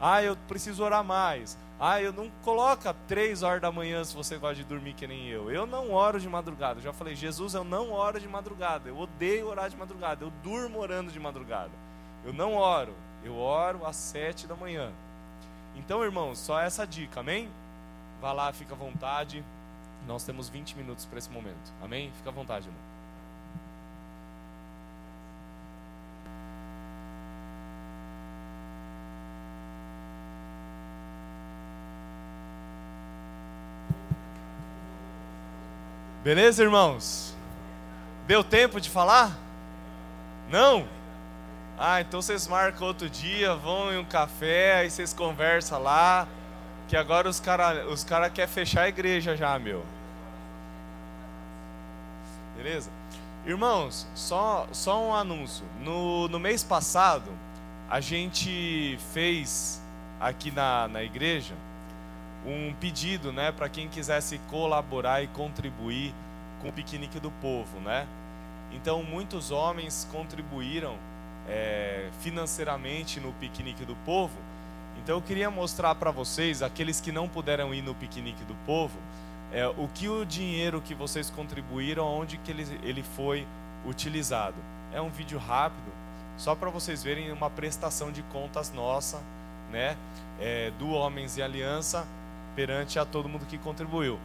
[0.00, 1.58] Ah, eu preciso orar mais.
[1.78, 5.28] Ah, eu não coloca três horas da manhã se você gosta de dormir que nem
[5.28, 5.50] eu.
[5.50, 6.78] Eu não oro de madrugada.
[6.78, 8.88] Eu já falei, Jesus, eu não oro de madrugada.
[8.88, 10.24] Eu odeio orar de madrugada.
[10.24, 11.70] Eu durmo orando de madrugada.
[12.24, 12.94] Eu não oro.
[13.24, 14.90] Eu oro às sete da manhã.
[15.76, 17.48] Então, irmãos, só essa dica, amém?
[18.20, 19.44] Vá lá, fica à vontade.
[20.06, 21.72] Nós temos 20 minutos para esse momento.
[21.82, 22.10] Amém?
[22.16, 22.89] Fica à vontade, irmão.
[36.22, 37.34] Beleza, irmãos?
[38.26, 39.38] Deu tempo de falar?
[40.50, 40.86] Não?
[41.78, 46.28] Ah, então vocês marcam outro dia, vão em um café, aí vocês conversam lá,
[46.88, 49.82] que agora os caras os cara querem fechar a igreja já, meu.
[52.54, 52.90] Beleza?
[53.46, 55.64] Irmãos, só, só um anúncio.
[55.80, 57.30] No, no mês passado,
[57.88, 59.80] a gente fez
[60.20, 61.54] aqui na, na igreja
[62.46, 66.14] um pedido, né, para quem quisesse colaborar e contribuir
[66.60, 68.06] com o piquenique do povo, né?
[68.72, 70.96] Então muitos homens contribuíram
[71.48, 74.38] é, financeiramente no piquenique do povo.
[75.02, 78.98] Então eu queria mostrar para vocês, aqueles que não puderam ir no piquenique do povo,
[79.52, 83.46] é, o que o dinheiro que vocês contribuíram, onde que ele, ele foi
[83.84, 84.56] utilizado.
[84.92, 85.90] É um vídeo rápido,
[86.36, 89.20] Só para vocês verem uma prestação de contas nossa,
[89.70, 89.96] né?
[90.38, 92.06] É, do Homens e Aliança
[92.60, 94.18] perante a todo mundo que contribuiu.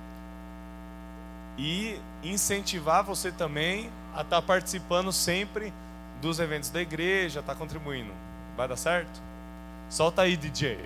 [1.58, 5.72] E incentivar você também a estar tá participando sempre
[6.22, 8.12] dos eventos da igreja, estar tá contribuindo.
[8.58, 9.22] Vai dar certo?
[9.90, 10.78] Solta aí, DJ.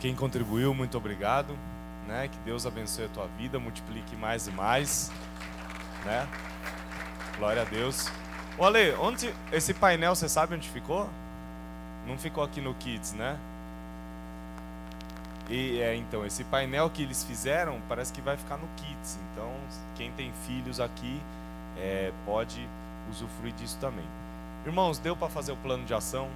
[0.00, 1.56] Quem contribuiu, muito obrigado.
[2.06, 2.28] Né?
[2.28, 5.12] Que Deus abençoe a tua vida, multiplique mais e mais.
[6.04, 6.26] Né?
[7.36, 8.10] Glória a Deus.
[8.56, 11.08] Ô Ale, onde esse painel, você sabe onde ficou?
[12.06, 13.38] Não ficou aqui no Kids, né?
[15.48, 19.18] E é, então, esse painel que eles fizeram parece que vai ficar no Kids.
[19.32, 19.50] Então,
[19.94, 21.20] quem tem filhos aqui
[21.76, 22.66] é, pode
[23.10, 24.04] usufruir disso também.
[24.66, 26.28] Irmãos, deu para fazer o plano de ação?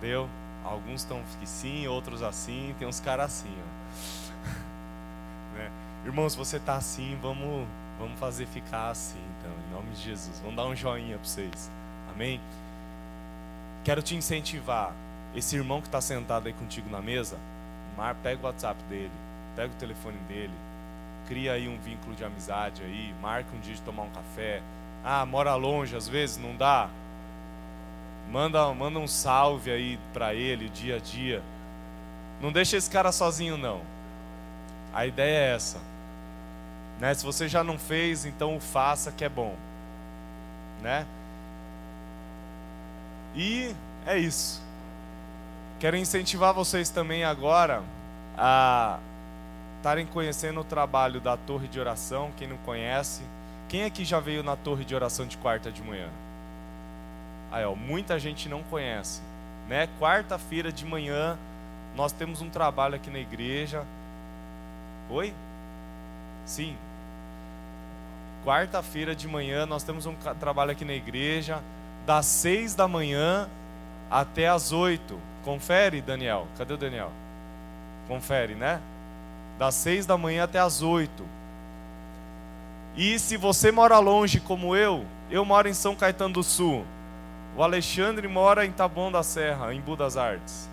[0.00, 0.28] Deu?
[0.64, 3.50] Alguns estão que sim, outros assim, tem uns caras assim.
[5.54, 5.70] né?
[6.04, 10.40] Irmãos, você está assim, vamos, vamos fazer ficar assim, então, em nome de Jesus.
[10.40, 11.70] Vamos dar um joinha para vocês.
[12.10, 12.40] Amém?
[13.84, 14.92] Quero te incentivar.
[15.34, 17.36] Esse irmão que está sentado aí contigo na mesa,
[17.96, 19.10] mar, pega o WhatsApp dele,
[19.56, 20.54] pega o telefone dele,
[21.26, 24.62] cria aí um vínculo de amizade aí, marca um dia de tomar um café.
[25.04, 26.88] Ah, mora longe, às vezes não dá.
[28.30, 31.42] Manda, manda um salve aí para ele, dia a dia.
[32.40, 33.80] Não deixa esse cara sozinho, não.
[34.92, 35.78] A ideia é essa.
[37.00, 37.12] Né?
[37.14, 39.54] Se você já não fez, então faça que é bom.
[40.82, 41.06] Né?
[43.34, 43.74] E
[44.06, 44.62] é isso.
[45.80, 47.82] Quero incentivar vocês também agora
[48.38, 48.98] a
[49.78, 52.30] estarem conhecendo o trabalho da Torre de Oração.
[52.36, 53.22] Quem não conhece,
[53.68, 56.08] quem aqui já veio na Torre de Oração de quarta de manhã?
[57.54, 59.22] Aí, ó, muita gente não conhece.
[59.68, 59.88] Né?
[60.00, 61.38] Quarta-feira de manhã,
[61.94, 63.84] nós temos um trabalho aqui na igreja.
[65.08, 65.32] Oi?
[66.44, 66.76] Sim.
[68.44, 71.62] Quarta-feira de manhã, nós temos um trabalho aqui na igreja,
[72.04, 73.48] das seis da manhã
[74.10, 75.16] até as oito.
[75.44, 76.48] Confere, Daniel.
[76.58, 77.12] Cadê o Daniel?
[78.08, 78.80] Confere, né?
[79.60, 81.24] Das seis da manhã até as oito.
[82.96, 86.84] E se você mora longe como eu, eu moro em São Caetano do Sul.
[87.56, 90.68] O Alexandre mora em Taboão da Serra, em Budas Artes.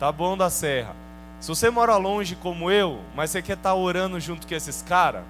[0.00, 0.96] Taboão da Serra.
[1.38, 4.82] Se você mora longe como eu, mas você quer estar tá orando junto com esses
[4.82, 5.22] caras,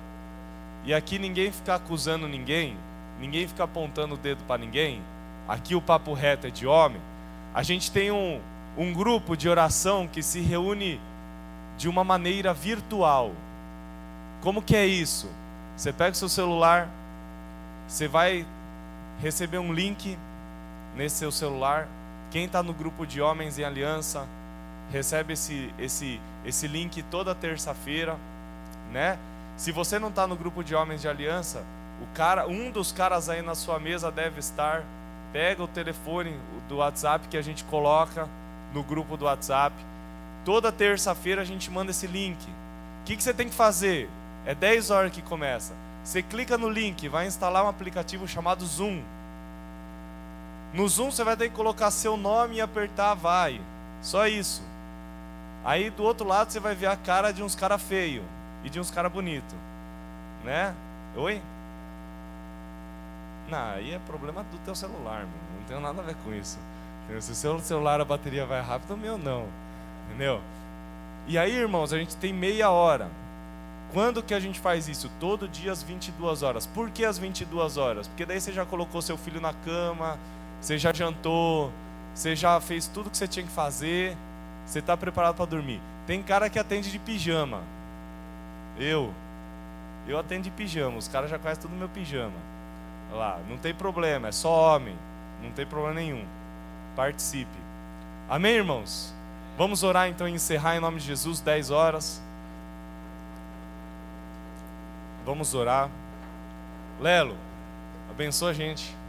[0.85, 2.77] e aqui ninguém fica acusando ninguém,
[3.21, 5.03] ninguém fica apontando o dedo para ninguém,
[5.47, 7.01] aqui o papo reto é de homem,
[7.55, 8.41] a gente tem um,
[8.77, 10.99] um grupo de oração que se reúne
[11.77, 13.33] de uma maneira virtual.
[14.41, 15.31] Como que é isso?
[15.77, 16.89] Você pega o seu celular,
[17.87, 18.47] você vai
[19.21, 20.19] receber um link
[20.97, 21.89] nesse seu celular.
[22.31, 24.27] Quem está no grupo de Homens em Aliança
[24.91, 28.17] recebe esse, esse, esse link toda terça-feira,
[28.91, 29.19] né?
[29.57, 31.63] Se você não está no grupo de Homens de Aliança,
[32.03, 34.83] o cara, um dos caras aí na sua mesa deve estar.
[35.33, 36.37] Pega o telefone
[36.69, 38.29] do WhatsApp que a gente coloca
[38.75, 39.75] no grupo do WhatsApp.
[40.45, 42.43] Toda terça-feira a gente manda esse link.
[42.43, 44.11] O que, que você tem que fazer?
[44.45, 45.75] É 10 horas que começa.
[46.05, 49.01] Você clica no link, vai instalar um aplicativo chamado Zoom.
[50.73, 53.61] No Zoom você vai ter que colocar seu nome e apertar vai.
[54.01, 54.63] Só isso.
[55.65, 58.25] Aí do outro lado você vai ver a cara de uns cara feio
[58.65, 59.55] e de uns cara bonito,
[60.45, 60.75] né?
[61.17, 61.41] Oi?
[63.49, 65.59] Não, aí é problema do teu celular, meu.
[65.59, 66.59] Não tem nada a ver com isso.
[67.21, 69.47] Se o seu celular a bateria vai rápido, o meu não.
[70.09, 70.41] Entendeu?
[71.27, 73.11] E aí, irmãos, a gente tem meia hora.
[73.93, 75.11] Quando que a gente faz isso?
[75.21, 76.67] Todo dia às 22 horas.
[76.67, 78.09] Por que às 22 horas?
[78.09, 80.19] Porque daí você já colocou seu filho na cama,
[80.63, 81.73] você já jantou,
[82.15, 84.17] você já fez tudo que você tinha que fazer,
[84.65, 85.83] você está preparado para dormir.
[86.07, 87.61] Tem cara que atende de pijama.
[88.79, 89.13] Eu.
[90.07, 92.37] Eu atendo de pijama, os caras já conhecem tudo meu pijama.
[93.11, 94.97] Olha lá, não tem problema, é só homem.
[95.43, 96.25] Não tem problema nenhum.
[96.95, 97.59] Participe.
[98.31, 99.13] Amém, irmãos?
[99.59, 102.23] Vamos orar então e encerrar em nome de Jesus, 10 horas.
[105.27, 105.91] Vamos orar.
[107.01, 107.37] Lelo,
[108.09, 109.02] abençoa a gente.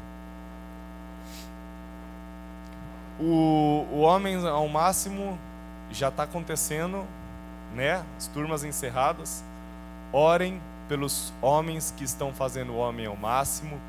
[3.20, 5.38] O, o Homem ao Máximo
[5.92, 7.06] já está acontecendo,
[7.74, 8.04] né?
[8.18, 9.44] As turmas encerradas.
[10.12, 13.80] Orem pelos homens que estão fazendo o Homem ao Máximo.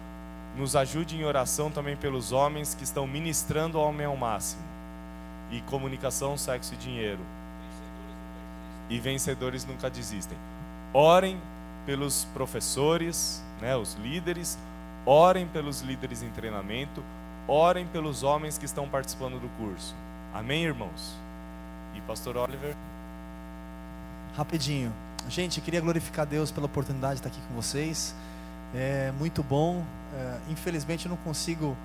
[0.56, 4.62] Nos ajude em oração também pelos homens que estão ministrando o Homem ao Máximo.
[5.50, 7.20] E comunicação, sexo e dinheiro.
[8.88, 10.36] E vencedores nunca desistem.
[10.92, 11.40] Orem
[11.86, 14.58] pelos professores, né, os líderes.
[15.06, 17.02] orem pelos líderes em treinamento,
[17.46, 19.94] orem pelos homens que estão participando do curso.
[20.32, 21.14] Amém, irmãos?
[21.94, 22.74] E pastor Oliver?
[24.36, 24.92] Rapidinho.
[25.28, 28.14] Gente, queria glorificar Deus pela oportunidade de estar aqui com vocês.
[28.74, 29.84] É muito bom.
[30.14, 31.76] É, infelizmente eu não consigo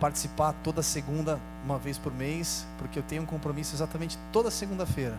[0.00, 5.16] participar toda segunda, uma vez por mês, porque eu tenho um compromisso exatamente toda segunda-feira.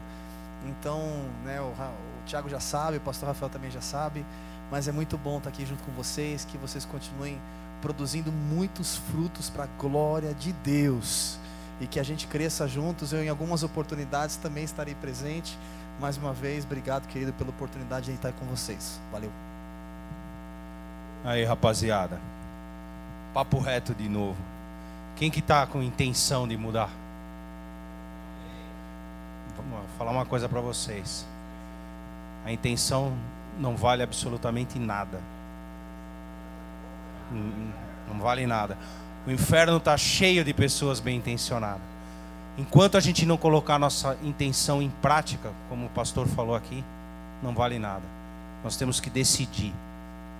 [0.65, 1.01] Então,
[1.43, 4.25] né, o, o Tiago já sabe, o pastor Rafael também já sabe,
[4.71, 7.39] mas é muito bom estar aqui junto com vocês, que vocês continuem
[7.81, 11.37] produzindo muitos frutos para a glória de Deus
[11.79, 13.13] e que a gente cresça juntos.
[13.13, 15.57] Eu, em algumas oportunidades, também estarei presente.
[15.99, 18.99] Mais uma vez, obrigado, querido, pela oportunidade de estar com vocês.
[19.11, 19.31] Valeu.
[21.23, 22.19] Aí, rapaziada.
[23.33, 24.37] Papo reto de novo.
[25.15, 26.89] Quem que está com intenção de mudar?
[29.69, 31.25] Vou falar uma coisa para vocês.
[32.45, 33.13] A intenção
[33.59, 35.19] não vale absolutamente nada.
[37.31, 38.77] Não vale nada.
[39.25, 41.81] O inferno está cheio de pessoas bem intencionadas.
[42.57, 46.83] Enquanto a gente não colocar nossa intenção em prática, como o pastor falou aqui,
[47.41, 48.03] não vale nada.
[48.63, 49.73] Nós temos que decidir.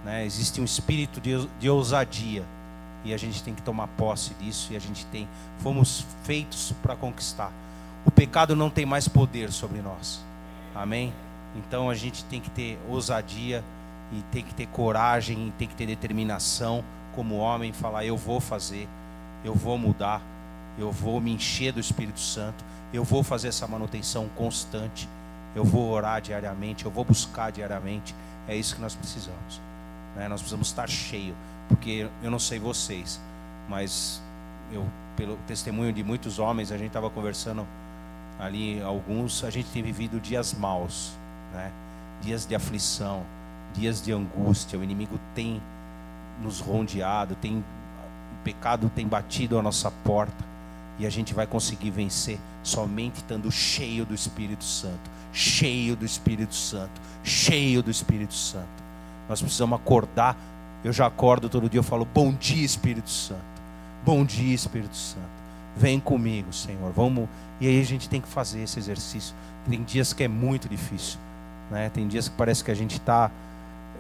[0.04, 0.26] Né?
[0.26, 2.44] Existe um espírito de, de ousadia
[3.06, 5.28] e a gente tem que tomar posse disso e a gente tem
[5.60, 7.52] fomos feitos para conquistar.
[8.06, 10.22] O pecado não tem mais poder sobre nós.
[10.76, 11.14] Amém?
[11.56, 13.64] Então a gente tem que ter ousadia
[14.12, 16.84] e tem que ter coragem tem que ter determinação
[17.14, 18.88] como homem falar eu vou fazer,
[19.44, 20.22] eu vou mudar,
[20.78, 25.10] eu vou me encher do Espírito Santo, eu vou fazer essa manutenção constante,
[25.56, 28.16] eu vou orar diariamente, eu vou buscar diariamente.
[28.48, 29.62] É isso que nós precisamos.
[30.16, 30.28] Né?
[30.28, 31.36] Nós precisamos estar cheio,
[31.68, 33.20] porque eu não sei vocês,
[33.68, 34.22] mas
[34.72, 34.86] eu
[35.16, 37.68] pelo testemunho de muitos homens, a gente estava conversando
[38.40, 41.12] ali alguns, a gente tem vivido dias maus,
[41.52, 41.70] né?
[42.22, 43.26] Dias de aflição,
[43.74, 44.78] dias de angústia.
[44.80, 45.62] O inimigo tem
[46.42, 50.46] nos rondeado, tem o pecado tem batido a nossa porta
[50.98, 56.54] e a gente vai conseguir vencer somente estando cheio do Espírito Santo, cheio do Espírito
[56.54, 58.84] Santo, cheio do Espírito Santo.
[59.28, 60.36] Nós precisamos acordar.
[60.84, 63.40] Eu já acordo todo dia, eu falo: "Bom dia, Espírito Santo.
[64.06, 65.40] Bom dia, Espírito Santo.
[65.76, 66.92] Vem comigo, Senhor.
[66.92, 67.30] Vamos".
[67.62, 69.36] E aí a gente tem que fazer esse exercício.
[69.70, 71.20] Tem dias que é muito difícil,
[71.70, 71.90] né?
[71.90, 73.32] Tem dias que parece que a gente está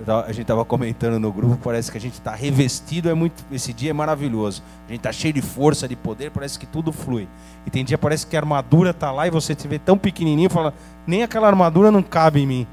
[0.07, 3.73] a gente estava comentando no grupo, parece que a gente está revestido, é muito, esse
[3.73, 4.63] dia é maravilhoso.
[4.87, 7.27] A gente está cheio de força, de poder, parece que tudo flui.
[7.65, 10.49] E tem dia parece que a armadura está lá e você te vê tão pequenininho,
[10.49, 10.73] fala,
[11.05, 12.67] nem aquela armadura não cabe em mim.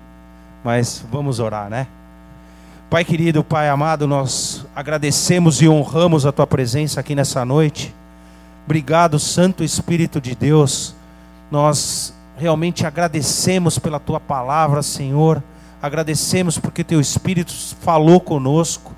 [0.63, 1.89] Mas vamos orar, né?
[2.89, 7.93] Pai querido, Pai amado, nós agradecemos e honramos a tua presença aqui nessa noite.
[8.65, 10.95] Obrigado, Santo Espírito de Deus.
[11.51, 15.43] Nós realmente agradecemos pela tua palavra, Senhor
[15.87, 18.93] Agradecemos porque teu Espírito falou conosco.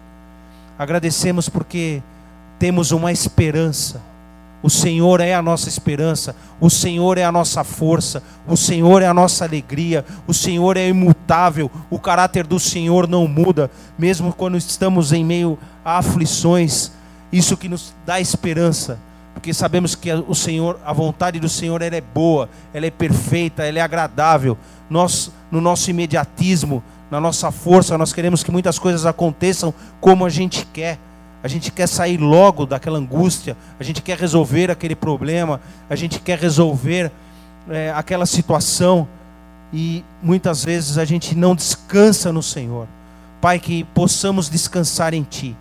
[0.78, 2.03] Agradecemos porque
[2.59, 4.01] temos uma esperança.
[4.62, 9.07] O Senhor é a nossa esperança, o Senhor é a nossa força, o Senhor é
[9.07, 14.57] a nossa alegria, o Senhor é imutável, o caráter do Senhor não muda, mesmo quando
[14.57, 16.91] estamos em meio a aflições,
[17.30, 18.99] isso que nos dá esperança,
[19.32, 23.62] porque sabemos que o Senhor, a vontade do Senhor ela é boa, ela é perfeita,
[23.62, 24.59] ela é agradável.
[24.91, 30.29] Nós, no nosso imediatismo, na nossa força, nós queremos que muitas coisas aconteçam como a
[30.29, 30.99] gente quer.
[31.43, 36.19] A gente quer sair logo daquela angústia, a gente quer resolver aquele problema, a gente
[36.19, 37.13] quer resolver
[37.71, 39.07] é, aquela situação
[39.73, 42.89] e muitas vezes a gente não descansa no Senhor.
[43.41, 45.57] Pai, que possamos descansar em Ti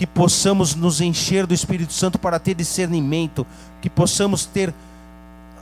[0.00, 3.46] que possamos nos encher do Espírito Santo para ter discernimento,
[3.82, 4.72] que possamos ter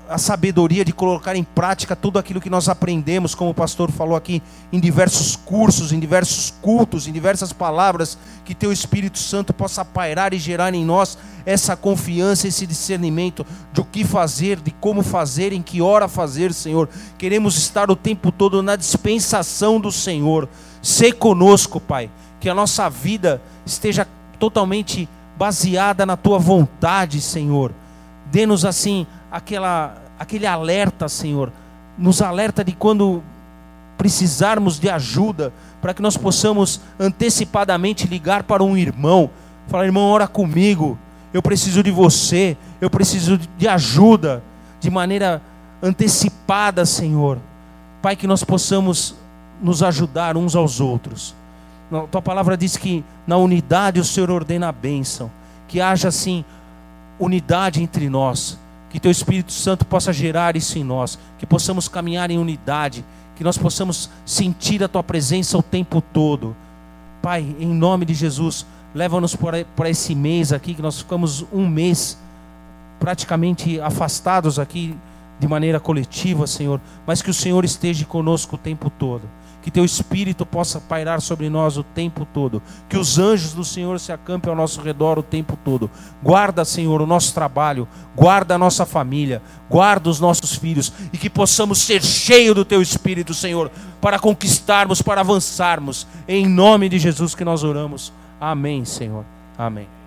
[0.09, 4.17] a sabedoria de colocar em prática tudo aquilo que nós aprendemos, como o pastor falou
[4.17, 4.43] aqui,
[4.73, 10.33] em diversos cursos, em diversos cultos, em diversas palavras, que teu Espírito Santo possa pairar
[10.33, 15.53] e gerar em nós essa confiança, esse discernimento de o que fazer, de como fazer,
[15.53, 16.89] em que hora fazer, Senhor.
[17.19, 20.49] Queremos estar o tempo todo na dispensação do Senhor.
[20.81, 27.73] Ser conosco, Pai, que a nossa vida esteja totalmente baseada na tua vontade, Senhor.
[28.31, 31.53] Dê-nos assim aquela, aquele alerta, Senhor.
[31.97, 33.23] Nos alerta de quando
[33.97, 35.53] precisarmos de ajuda,
[35.83, 39.31] para que nós possamos antecipadamente ligar para um irmão,
[39.67, 40.97] falar: irmão, ora comigo,
[41.33, 44.43] eu preciso de você, eu preciso de ajuda,
[44.81, 45.43] de maneira
[45.83, 47.39] antecipada, Senhor.
[48.01, 49.15] Pai, que nós possamos
[49.61, 51.35] nos ajudar uns aos outros.
[52.11, 55.31] Tua palavra diz que na unidade o Senhor ordena a bênção.
[55.67, 56.45] Que haja assim
[57.19, 58.59] unidade entre nós.
[58.91, 61.19] Que teu Espírito Santo possa gerar isso em nós.
[61.39, 63.05] Que possamos caminhar em unidade.
[63.37, 66.57] Que nós possamos sentir a tua presença o tempo todo.
[67.23, 72.19] Pai, em nome de Jesus, Leva-nos para esse mês aqui, que nós ficamos um mês
[72.99, 74.97] praticamente afastados aqui
[75.39, 79.23] de maneira coletiva, Senhor, mas que o Senhor esteja conosco o tempo todo.
[79.69, 82.63] Que teu espírito possa pairar sobre nós o tempo todo.
[82.89, 85.91] Que os anjos do Senhor se acampem ao nosso redor o tempo todo.
[86.23, 91.29] Guarda, Senhor, o nosso trabalho, guarda a nossa família, guarda os nossos filhos e que
[91.29, 96.07] possamos ser cheios do teu espírito, Senhor, para conquistarmos, para avançarmos.
[96.27, 98.11] Em nome de Jesus que nós oramos.
[98.41, 99.27] Amém, Senhor.
[99.59, 99.98] Amém.